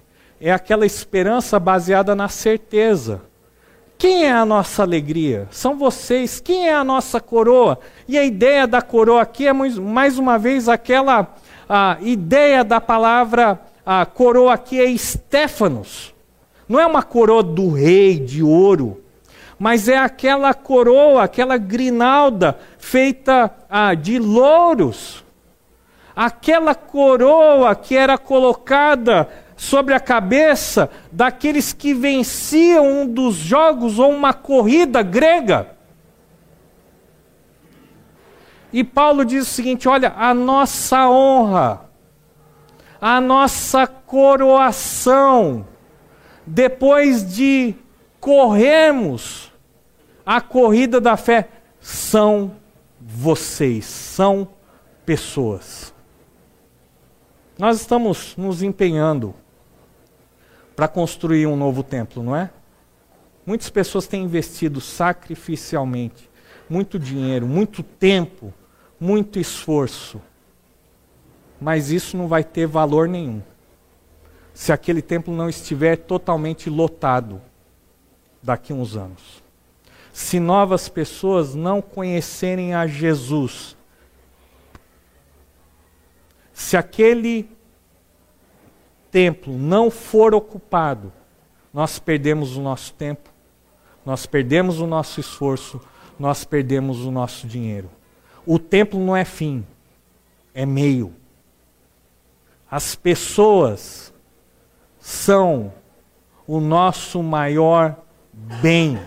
É 0.40 0.52
aquela 0.52 0.86
esperança 0.86 1.58
baseada 1.58 2.14
na 2.14 2.28
certeza. 2.28 3.20
Quem 3.98 4.24
é 4.24 4.32
a 4.32 4.46
nossa 4.46 4.82
alegria? 4.82 5.46
São 5.50 5.76
vocês. 5.76 6.40
Quem 6.40 6.68
é 6.68 6.74
a 6.74 6.84
nossa 6.84 7.20
coroa? 7.20 7.78
E 8.08 8.16
a 8.16 8.24
ideia 8.24 8.66
da 8.66 8.80
coroa 8.80 9.20
aqui 9.20 9.46
é 9.46 9.52
mais 9.52 10.16
uma 10.18 10.38
vez 10.38 10.68
aquela 10.68 11.34
a 11.68 11.98
ideia 12.00 12.64
da 12.64 12.80
palavra 12.80 13.60
a 13.84 14.06
coroa 14.06 14.54
aqui 14.54 14.80
é 14.80 14.96
Stefanos. 14.96 16.14
Não 16.70 16.78
é 16.78 16.86
uma 16.86 17.02
coroa 17.02 17.42
do 17.42 17.72
rei 17.72 18.16
de 18.16 18.44
ouro, 18.44 19.02
mas 19.58 19.88
é 19.88 19.98
aquela 19.98 20.54
coroa, 20.54 21.24
aquela 21.24 21.56
grinalda 21.58 22.56
feita 22.78 23.52
ah, 23.68 23.92
de 23.92 24.20
louros. 24.20 25.24
Aquela 26.14 26.72
coroa 26.72 27.74
que 27.74 27.96
era 27.96 28.16
colocada 28.16 29.28
sobre 29.56 29.94
a 29.94 29.98
cabeça 29.98 30.88
daqueles 31.10 31.72
que 31.72 31.92
venciam 31.92 33.02
um 33.02 33.04
dos 33.04 33.34
jogos 33.34 33.98
ou 33.98 34.12
uma 34.12 34.32
corrida 34.32 35.02
grega. 35.02 35.74
E 38.72 38.84
Paulo 38.84 39.24
diz 39.24 39.42
o 39.42 39.50
seguinte: 39.50 39.88
olha, 39.88 40.14
a 40.16 40.32
nossa 40.32 41.10
honra, 41.10 41.90
a 43.00 43.20
nossa 43.20 43.88
coroação, 43.88 45.66
depois 46.50 47.32
de 47.32 47.76
corrermos 48.18 49.52
a 50.26 50.40
corrida 50.40 51.00
da 51.00 51.16
fé, 51.16 51.48
são 51.80 52.56
vocês, 53.00 53.84
são 53.84 54.48
pessoas. 55.06 55.94
Nós 57.56 57.80
estamos 57.80 58.34
nos 58.36 58.64
empenhando 58.64 59.32
para 60.74 60.88
construir 60.88 61.46
um 61.46 61.56
novo 61.56 61.84
templo, 61.84 62.20
não 62.20 62.34
é? 62.34 62.50
Muitas 63.46 63.70
pessoas 63.70 64.08
têm 64.08 64.24
investido 64.24 64.80
sacrificialmente 64.80 66.28
muito 66.68 66.98
dinheiro, 66.98 67.46
muito 67.46 67.82
tempo, 67.82 68.52
muito 68.98 69.38
esforço. 69.38 70.20
Mas 71.60 71.90
isso 71.90 72.16
não 72.16 72.26
vai 72.26 72.42
ter 72.42 72.66
valor 72.66 73.08
nenhum 73.08 73.40
se 74.60 74.74
aquele 74.74 75.00
templo 75.00 75.34
não 75.34 75.48
estiver 75.48 75.96
totalmente 75.96 76.68
lotado 76.68 77.40
daqui 78.42 78.74
a 78.74 78.76
uns 78.76 78.94
anos. 78.94 79.42
Se 80.12 80.38
novas 80.38 80.86
pessoas 80.86 81.54
não 81.54 81.80
conhecerem 81.80 82.74
a 82.74 82.86
Jesus, 82.86 83.74
se 86.52 86.76
aquele 86.76 87.48
templo 89.10 89.56
não 89.56 89.90
for 89.90 90.34
ocupado, 90.34 91.10
nós 91.72 91.98
perdemos 91.98 92.54
o 92.54 92.60
nosso 92.60 92.92
tempo, 92.92 93.30
nós 94.04 94.26
perdemos 94.26 94.78
o 94.78 94.86
nosso 94.86 95.20
esforço, 95.20 95.80
nós 96.18 96.44
perdemos 96.44 97.06
o 97.06 97.10
nosso 97.10 97.46
dinheiro. 97.46 97.90
O 98.44 98.58
templo 98.58 99.00
não 99.00 99.16
é 99.16 99.24
fim, 99.24 99.66
é 100.52 100.66
meio. 100.66 101.14
As 102.70 102.94
pessoas 102.94 104.09
são 105.10 105.72
o 106.46 106.60
nosso 106.60 107.22
maior 107.22 107.96
bem. 108.60 108.98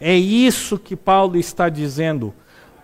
É 0.00 0.14
isso 0.14 0.78
que 0.78 0.96
Paulo 0.96 1.36
está 1.36 1.68
dizendo. 1.68 2.34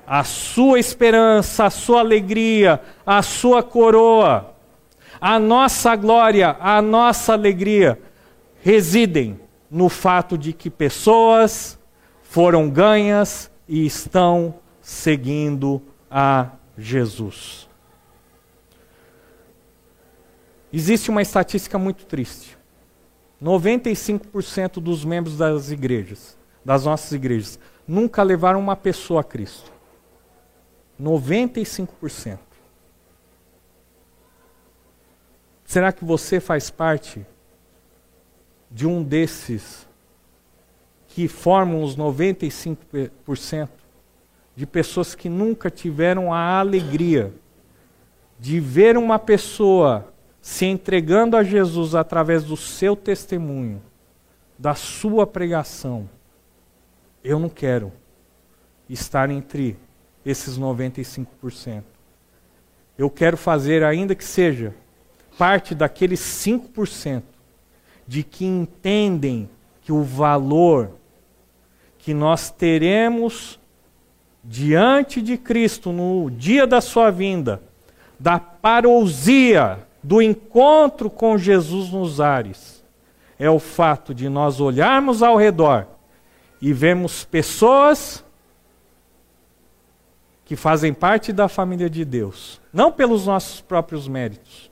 A 0.06 0.22
sua 0.24 0.78
esperança, 0.78 1.64
a 1.64 1.70
sua 1.70 2.00
alegria, 2.00 2.80
a 3.04 3.22
sua 3.22 3.62
coroa 3.62 4.56
a 5.20 5.38
nossa 5.38 5.96
glória, 5.96 6.56
a 6.60 6.80
nossa 6.82 7.32
alegria 7.32 7.98
residem 8.62 9.40
no 9.70 9.88
fato 9.88 10.36
de 10.36 10.52
que 10.52 10.70
pessoas 10.70 11.78
foram 12.22 12.68
ganhas 12.68 13.50
e 13.68 13.86
estão 13.86 14.54
seguindo 14.80 15.82
a 16.10 16.50
Jesus. 16.76 17.65
Existe 20.72 21.10
uma 21.10 21.22
estatística 21.22 21.78
muito 21.78 22.06
triste. 22.06 22.56
95% 23.42 24.80
dos 24.80 25.04
membros 25.04 25.36
das 25.36 25.70
igrejas, 25.70 26.36
das 26.64 26.84
nossas 26.84 27.12
igrejas, 27.12 27.58
nunca 27.86 28.22
levaram 28.22 28.58
uma 28.58 28.76
pessoa 28.76 29.20
a 29.20 29.24
Cristo. 29.24 29.70
95%. 31.00 32.38
Será 35.64 35.92
que 35.92 36.04
você 36.04 36.40
faz 36.40 36.70
parte 36.70 37.26
de 38.70 38.86
um 38.86 39.02
desses 39.02 39.86
que 41.08 41.28
formam 41.28 41.82
os 41.82 41.96
95% 41.96 43.68
de 44.54 44.66
pessoas 44.66 45.14
que 45.14 45.28
nunca 45.28 45.70
tiveram 45.70 46.32
a 46.32 46.58
alegria 46.58 47.32
de 48.38 48.60
ver 48.60 48.96
uma 48.96 49.18
pessoa 49.18 50.12
se 50.46 50.64
entregando 50.64 51.36
a 51.36 51.42
Jesus 51.42 51.96
através 51.96 52.44
do 52.44 52.56
seu 52.56 52.94
testemunho, 52.94 53.82
da 54.56 54.76
sua 54.76 55.26
pregação? 55.26 56.08
Eu 57.22 57.40
não 57.40 57.48
quero 57.48 57.92
estar 58.88 59.28
entre 59.28 59.76
esses 60.24 60.56
95%. 60.56 61.82
Eu 62.96 63.10
quero 63.10 63.36
fazer, 63.36 63.82
ainda 63.82 64.14
que 64.14 64.22
seja 64.22 64.72
parte 65.36 65.74
daqueles 65.74 66.20
5% 66.20 67.24
de 68.06 68.22
que 68.22 68.44
entendem 68.44 69.50
que 69.82 69.90
o 69.90 70.04
valor 70.04 70.92
que 71.98 72.14
nós 72.14 72.50
teremos 72.50 73.58
diante 74.44 75.20
de 75.20 75.36
Cristo 75.36 75.90
no 75.90 76.30
dia 76.30 76.68
da 76.68 76.80
sua 76.80 77.10
vinda, 77.10 77.60
da 78.16 78.38
parousia, 78.38 79.84
do 80.06 80.22
encontro 80.22 81.10
com 81.10 81.36
Jesus 81.36 81.90
nos 81.90 82.20
ares, 82.20 82.80
é 83.36 83.50
o 83.50 83.58
fato 83.58 84.14
de 84.14 84.28
nós 84.28 84.60
olharmos 84.60 85.20
ao 85.20 85.36
redor 85.36 85.88
e 86.62 86.72
vemos 86.72 87.24
pessoas 87.24 88.24
que 90.44 90.54
fazem 90.54 90.94
parte 90.94 91.32
da 91.32 91.48
família 91.48 91.90
de 91.90 92.04
Deus, 92.04 92.60
não 92.72 92.92
pelos 92.92 93.26
nossos 93.26 93.60
próprios 93.60 94.06
méritos, 94.06 94.70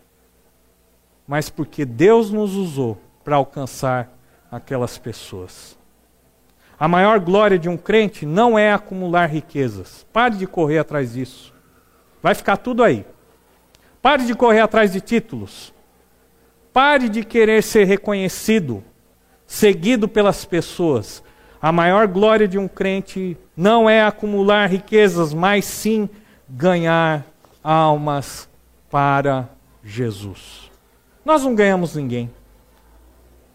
mas 1.27 1.51
porque 1.51 1.85
Deus 1.85 2.31
nos 2.31 2.55
usou 2.55 2.97
para 3.25 3.35
alcançar 3.35 4.17
aquelas 4.53 4.99
pessoas. 4.99 5.77
A 6.79 6.87
maior 6.87 7.19
glória 7.19 7.59
de 7.59 7.69
um 7.69 7.77
crente 7.77 8.25
não 8.25 8.57
é 8.57 8.73
acumular 8.73 9.27
riquezas. 9.27 10.07
Pare 10.13 10.37
de 10.37 10.47
correr 10.47 10.79
atrás 10.79 11.15
disso. 11.15 11.53
Vai 12.23 12.37
ficar 12.37 12.57
tudo 12.57 12.85
aí. 12.85 13.05
Pare 14.05 14.27
de 14.27 14.35
correr 14.35 14.61
atrás 14.61 14.93
de 14.93 15.01
títulos. 15.01 15.73
Pare 16.75 17.09
de 17.09 17.25
querer 17.25 17.63
ser 17.63 17.85
reconhecido, 17.85 18.85
seguido 19.47 20.07
pelas 20.07 20.45
pessoas. 20.45 21.25
A 21.59 21.73
maior 21.73 22.07
glória 22.07 22.47
de 22.47 22.59
um 22.59 22.69
crente 22.69 23.35
não 23.57 23.89
é 23.89 24.05
acumular 24.05 24.67
riquezas, 24.67 25.33
mas 25.33 25.65
sim 25.65 26.07
ganhar 26.47 27.25
almas 27.63 28.47
para 28.91 29.49
Jesus. 29.83 30.71
Nós 31.25 31.43
não 31.43 31.55
ganhamos 31.55 31.97
ninguém, 31.97 32.31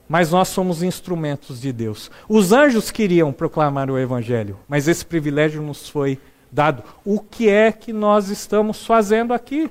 mas 0.08 0.32
nós 0.32 0.48
somos 0.48 0.82
instrumentos 0.82 1.62
de 1.62 1.72
Deus. 1.72 2.10
Os 2.28 2.52
anjos 2.52 2.90
queriam 2.90 3.32
proclamar 3.32 3.92
o 3.92 4.00
Evangelho, 4.00 4.58
mas 4.68 4.88
esse 4.88 5.06
privilégio 5.06 5.62
nos 5.62 5.88
foi 5.88 6.20
dado. 6.52 6.82
O 7.06 7.20
que 7.20 7.48
é 7.48 7.72
que 7.72 7.94
nós 7.94 8.30
estamos 8.30 8.84
fazendo 8.84 9.32
aqui? 9.32 9.70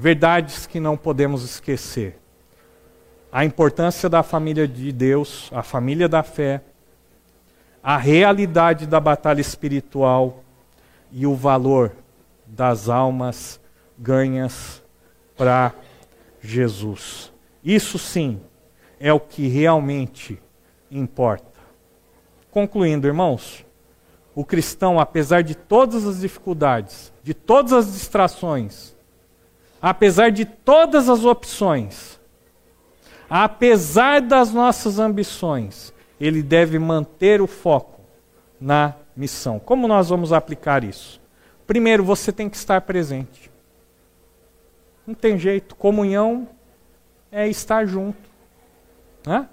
Verdades 0.00 0.66
que 0.66 0.80
não 0.80 0.96
podemos 0.96 1.44
esquecer. 1.44 2.18
A 3.30 3.44
importância 3.44 4.08
da 4.08 4.22
família 4.22 4.66
de 4.66 4.90
Deus, 4.92 5.50
a 5.52 5.62
família 5.62 6.08
da 6.08 6.22
fé, 6.22 6.62
a 7.82 7.98
realidade 7.98 8.86
da 8.86 8.98
batalha 8.98 9.42
espiritual, 9.42 10.42
e 11.12 11.26
o 11.26 11.34
valor 11.34 11.92
das 12.46 12.88
almas 12.88 13.60
ganhas 13.98 14.82
para 15.36 15.74
Jesus. 16.40 17.30
Isso 17.62 17.98
sim 17.98 18.40
é 18.98 19.12
o 19.12 19.20
que 19.20 19.48
realmente 19.48 20.40
importa. 20.90 21.60
Concluindo, 22.50 23.06
irmãos, 23.06 23.66
o 24.34 24.46
cristão, 24.46 24.98
apesar 24.98 25.42
de 25.42 25.54
todas 25.54 26.06
as 26.06 26.20
dificuldades, 26.20 27.12
de 27.22 27.34
todas 27.34 27.74
as 27.74 27.92
distrações, 27.92 28.98
apesar 29.80 30.30
de 30.30 30.44
todas 30.44 31.08
as 31.08 31.24
opções, 31.24 32.20
apesar 33.28 34.20
das 34.20 34.52
nossas 34.52 34.98
ambições, 34.98 35.92
ele 36.20 36.42
deve 36.42 36.78
manter 36.78 37.40
o 37.40 37.46
foco 37.46 38.00
na 38.60 38.94
missão. 39.16 39.58
Como 39.58 39.88
nós 39.88 40.08
vamos 40.08 40.32
aplicar 40.32 40.84
isso? 40.84 41.20
Primeiro, 41.66 42.04
você 42.04 42.32
tem 42.32 42.48
que 42.48 42.56
estar 42.56 42.80
presente. 42.82 43.50
Não 45.06 45.14
tem 45.14 45.38
jeito. 45.38 45.74
Comunhão 45.74 46.48
é 47.30 47.48
estar 47.48 47.86
junto. 47.86 48.18
Né? 49.26 49.48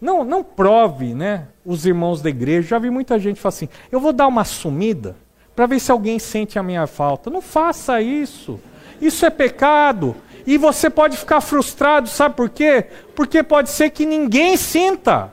Não, 0.00 0.24
não 0.24 0.42
prove 0.42 1.14
né, 1.14 1.48
os 1.64 1.84
irmãos 1.86 2.22
da 2.22 2.30
igreja. 2.30 2.68
Já 2.68 2.78
vi 2.78 2.90
muita 2.90 3.18
gente 3.18 3.40
falar 3.40 3.50
assim: 3.50 3.68
eu 3.92 4.00
vou 4.00 4.12
dar 4.12 4.26
uma 4.26 4.44
sumida 4.44 5.16
para 5.54 5.66
ver 5.66 5.80
se 5.80 5.90
alguém 5.90 6.18
sente 6.18 6.58
a 6.58 6.62
minha 6.62 6.86
falta. 6.86 7.30
Não 7.30 7.40
faça 7.40 8.00
isso. 8.00 8.60
Isso 9.00 9.24
é 9.24 9.30
pecado. 9.30 10.16
E 10.46 10.56
você 10.56 10.88
pode 10.88 11.16
ficar 11.16 11.40
frustrado, 11.40 12.08
sabe 12.08 12.34
por 12.34 12.48
quê? 12.48 12.86
Porque 13.14 13.42
pode 13.42 13.70
ser 13.70 13.90
que 13.90 14.06
ninguém 14.06 14.56
sinta 14.56 15.30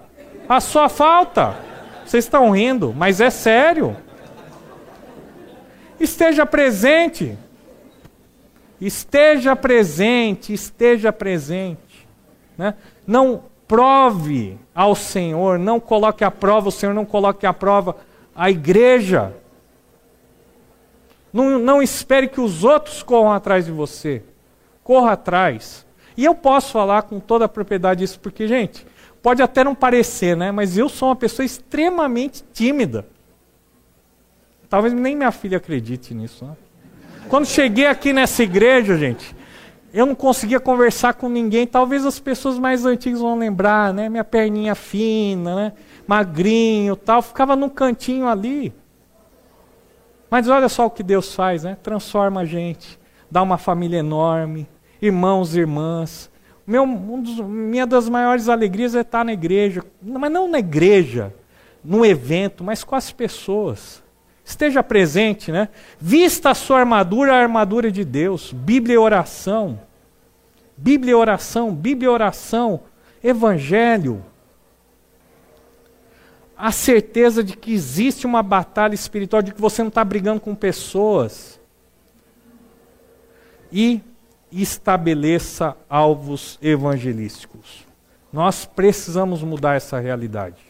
a 0.47 0.59
sua 0.59 0.89
falta. 0.89 1.55
Vocês 2.05 2.25
estão 2.25 2.51
rindo, 2.51 2.93
mas 2.95 3.21
é 3.21 3.29
sério. 3.29 3.95
Esteja 5.99 6.45
presente. 6.45 7.37
Esteja 8.79 9.55
presente, 9.55 10.53
esteja 10.53 11.13
presente. 11.13 12.07
Né? 12.57 12.73
Não 13.07 13.43
prove 13.67 14.57
ao 14.73 14.95
Senhor, 14.95 15.57
não 15.57 15.79
coloque 15.79 16.23
à 16.23 16.29
prova 16.29 16.69
o 16.69 16.71
Senhor, 16.71 16.93
não 16.93 17.05
coloque 17.05 17.45
à 17.45 17.53
prova 17.53 17.95
a 18.35 18.49
igreja. 18.49 19.33
Não, 21.35 21.59
não 21.59 21.83
espere 21.83 22.29
que 22.29 22.39
os 22.39 22.63
outros 22.63 23.03
corram 23.03 23.33
atrás 23.33 23.65
de 23.65 23.71
você. 23.71 24.23
Corra 24.81 25.11
atrás. 25.11 25.85
E 26.15 26.23
eu 26.23 26.33
posso 26.33 26.71
falar 26.71 27.01
com 27.01 27.19
toda 27.19 27.43
a 27.43 27.49
propriedade 27.49 28.05
isso, 28.05 28.17
porque, 28.21 28.47
gente, 28.47 28.87
pode 29.21 29.41
até 29.41 29.61
não 29.61 29.75
parecer, 29.75 30.37
né? 30.37 30.49
Mas 30.49 30.77
eu 30.77 30.87
sou 30.87 31.09
uma 31.09 31.15
pessoa 31.15 31.45
extremamente 31.45 32.41
tímida. 32.53 33.05
Talvez 34.69 34.93
nem 34.93 35.13
minha 35.13 35.29
filha 35.29 35.57
acredite 35.57 36.13
nisso. 36.13 36.45
Né? 36.45 36.55
Quando 37.27 37.45
cheguei 37.45 37.87
aqui 37.87 38.13
nessa 38.13 38.41
igreja, 38.41 38.97
gente, 38.97 39.35
eu 39.93 40.05
não 40.05 40.15
conseguia 40.15 40.61
conversar 40.61 41.15
com 41.15 41.27
ninguém. 41.27 41.67
Talvez 41.67 42.05
as 42.05 42.17
pessoas 42.17 42.57
mais 42.57 42.85
antigas 42.85 43.19
vão 43.19 43.37
lembrar, 43.37 43.93
né? 43.93 44.07
Minha 44.07 44.23
perninha 44.23 44.73
fina, 44.73 45.53
né? 45.53 45.73
Magrinho, 46.07 46.95
tal. 46.95 47.21
Ficava 47.21 47.57
num 47.57 47.67
cantinho 47.67 48.25
ali. 48.25 48.73
Mas 50.35 50.49
olha 50.49 50.67
só 50.67 50.87
o 50.87 50.89
que 50.89 51.01
Deus 51.01 51.33
faz, 51.33 51.63
né? 51.63 51.77
Transforma 51.81 52.41
a 52.41 52.45
gente, 52.45 52.99
dá 53.31 53.41
uma 53.41 53.57
família 53.57 53.99
enorme, 53.99 54.67
irmãos 55.01 55.55
e 55.55 55.61
irmãs. 55.61 56.29
Meu, 56.67 56.83
um 56.83 57.21
dos, 57.21 57.39
minha 57.39 57.87
das 57.87 58.09
maiores 58.09 58.49
alegrias 58.49 58.95
é 58.95 58.99
estar 58.99 59.23
na 59.23 59.31
igreja, 59.31 59.81
mas 60.01 60.29
não 60.29 60.49
na 60.49 60.59
igreja, 60.59 61.33
no 61.81 62.05
evento, 62.05 62.65
mas 62.65 62.83
com 62.83 62.97
as 62.97 63.13
pessoas. 63.13 64.03
Esteja 64.43 64.83
presente, 64.83 65.53
né? 65.53 65.69
Vista 65.97 66.49
a 66.49 66.53
sua 66.53 66.79
armadura, 66.79 67.33
a 67.33 67.39
armadura 67.39 67.89
de 67.89 68.03
Deus. 68.03 68.51
Bíblia 68.51 68.95
e 68.95 68.97
oração. 68.97 69.79
Bíblia 70.75 71.11
e 71.11 71.15
oração, 71.15 71.73
Bíblia 71.73 72.07
e 72.07 72.11
oração, 72.11 72.81
Evangelho. 73.23 74.21
A 76.57 76.71
certeza 76.71 77.43
de 77.43 77.55
que 77.57 77.73
existe 77.73 78.25
uma 78.25 78.41
batalha 78.41 78.95
espiritual, 78.95 79.41
de 79.41 79.53
que 79.53 79.61
você 79.61 79.81
não 79.81 79.89
está 79.89 80.03
brigando 80.03 80.39
com 80.39 80.55
pessoas. 80.55 81.59
E 83.71 84.01
estabeleça 84.51 85.75
alvos 85.89 86.57
evangelísticos. 86.61 87.85
Nós 88.31 88.65
precisamos 88.65 89.41
mudar 89.43 89.75
essa 89.75 89.99
realidade. 89.99 90.61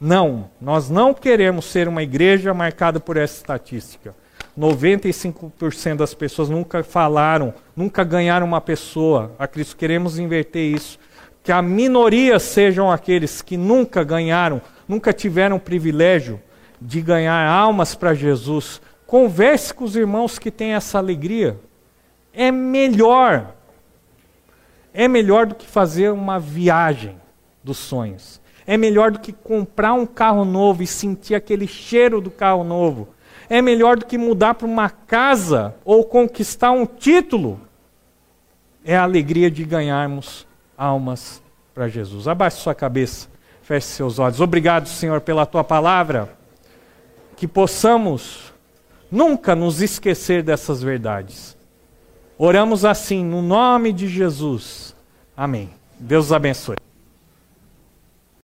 Não, 0.00 0.50
nós 0.60 0.90
não 0.90 1.14
queremos 1.14 1.66
ser 1.66 1.86
uma 1.86 2.02
igreja 2.02 2.52
marcada 2.52 2.98
por 2.98 3.16
essa 3.16 3.36
estatística. 3.36 4.14
95% 4.58 5.96
das 5.96 6.12
pessoas 6.12 6.48
nunca 6.48 6.82
falaram, 6.82 7.54
nunca 7.74 8.04
ganharam 8.04 8.46
uma 8.46 8.60
pessoa 8.60 9.32
a 9.38 9.46
Cristo. 9.46 9.76
Queremos 9.76 10.18
inverter 10.18 10.74
isso. 10.74 10.98
Que 11.42 11.52
a 11.52 11.62
minoria 11.62 12.38
sejam 12.38 12.90
aqueles 12.90 13.42
que 13.42 13.56
nunca 13.56 14.04
ganharam, 14.04 14.60
nunca 14.86 15.12
tiveram 15.12 15.56
o 15.56 15.60
privilégio 15.60 16.40
de 16.80 17.00
ganhar 17.00 17.46
almas 17.46 17.94
para 17.94 18.14
Jesus. 18.14 18.80
Converse 19.06 19.72
com 19.72 19.84
os 19.84 19.96
irmãos 19.96 20.38
que 20.38 20.50
têm 20.50 20.74
essa 20.74 20.98
alegria. 20.98 21.58
É 22.32 22.50
melhor. 22.50 23.54
É 24.92 25.08
melhor 25.08 25.46
do 25.46 25.54
que 25.54 25.66
fazer 25.66 26.10
uma 26.10 26.38
viagem 26.38 27.16
dos 27.62 27.78
sonhos 27.78 28.42
é 28.66 28.76
melhor 28.76 29.10
do 29.10 29.18
que 29.18 29.32
comprar 29.32 29.92
um 29.92 30.06
carro 30.06 30.44
novo 30.44 30.82
e 30.82 30.86
sentir 30.86 31.34
aquele 31.34 31.66
cheiro 31.66 32.20
do 32.20 32.30
carro 32.30 32.62
novo. 32.64 33.08
É 33.48 33.60
melhor 33.60 33.98
do 33.98 34.06
que 34.06 34.16
mudar 34.16 34.54
para 34.54 34.66
uma 34.66 34.88
casa 34.88 35.74
ou 35.84 36.04
conquistar 36.04 36.70
um 36.70 36.86
título. 36.86 37.60
É 38.84 38.96
a 38.96 39.02
alegria 39.02 39.50
de 39.50 39.64
ganharmos 39.64 40.46
almas 40.76 41.42
para 41.74 41.88
Jesus. 41.88 42.26
Abaixe 42.26 42.58
sua 42.58 42.74
cabeça, 42.74 43.28
feche 43.62 43.86
seus 43.86 44.18
olhos. 44.18 44.40
Obrigado, 44.40 44.88
Senhor, 44.88 45.20
pela 45.20 45.46
tua 45.46 45.64
palavra. 45.64 46.36
Que 47.36 47.48
possamos 47.48 48.52
nunca 49.10 49.54
nos 49.54 49.80
esquecer 49.80 50.42
dessas 50.42 50.82
verdades. 50.82 51.56
Oramos 52.38 52.84
assim, 52.84 53.24
no 53.24 53.42
nome 53.42 53.92
de 53.92 54.08
Jesus. 54.08 54.94
Amém. 55.36 55.70
Deus 55.98 56.32
abençoe. 56.32 56.76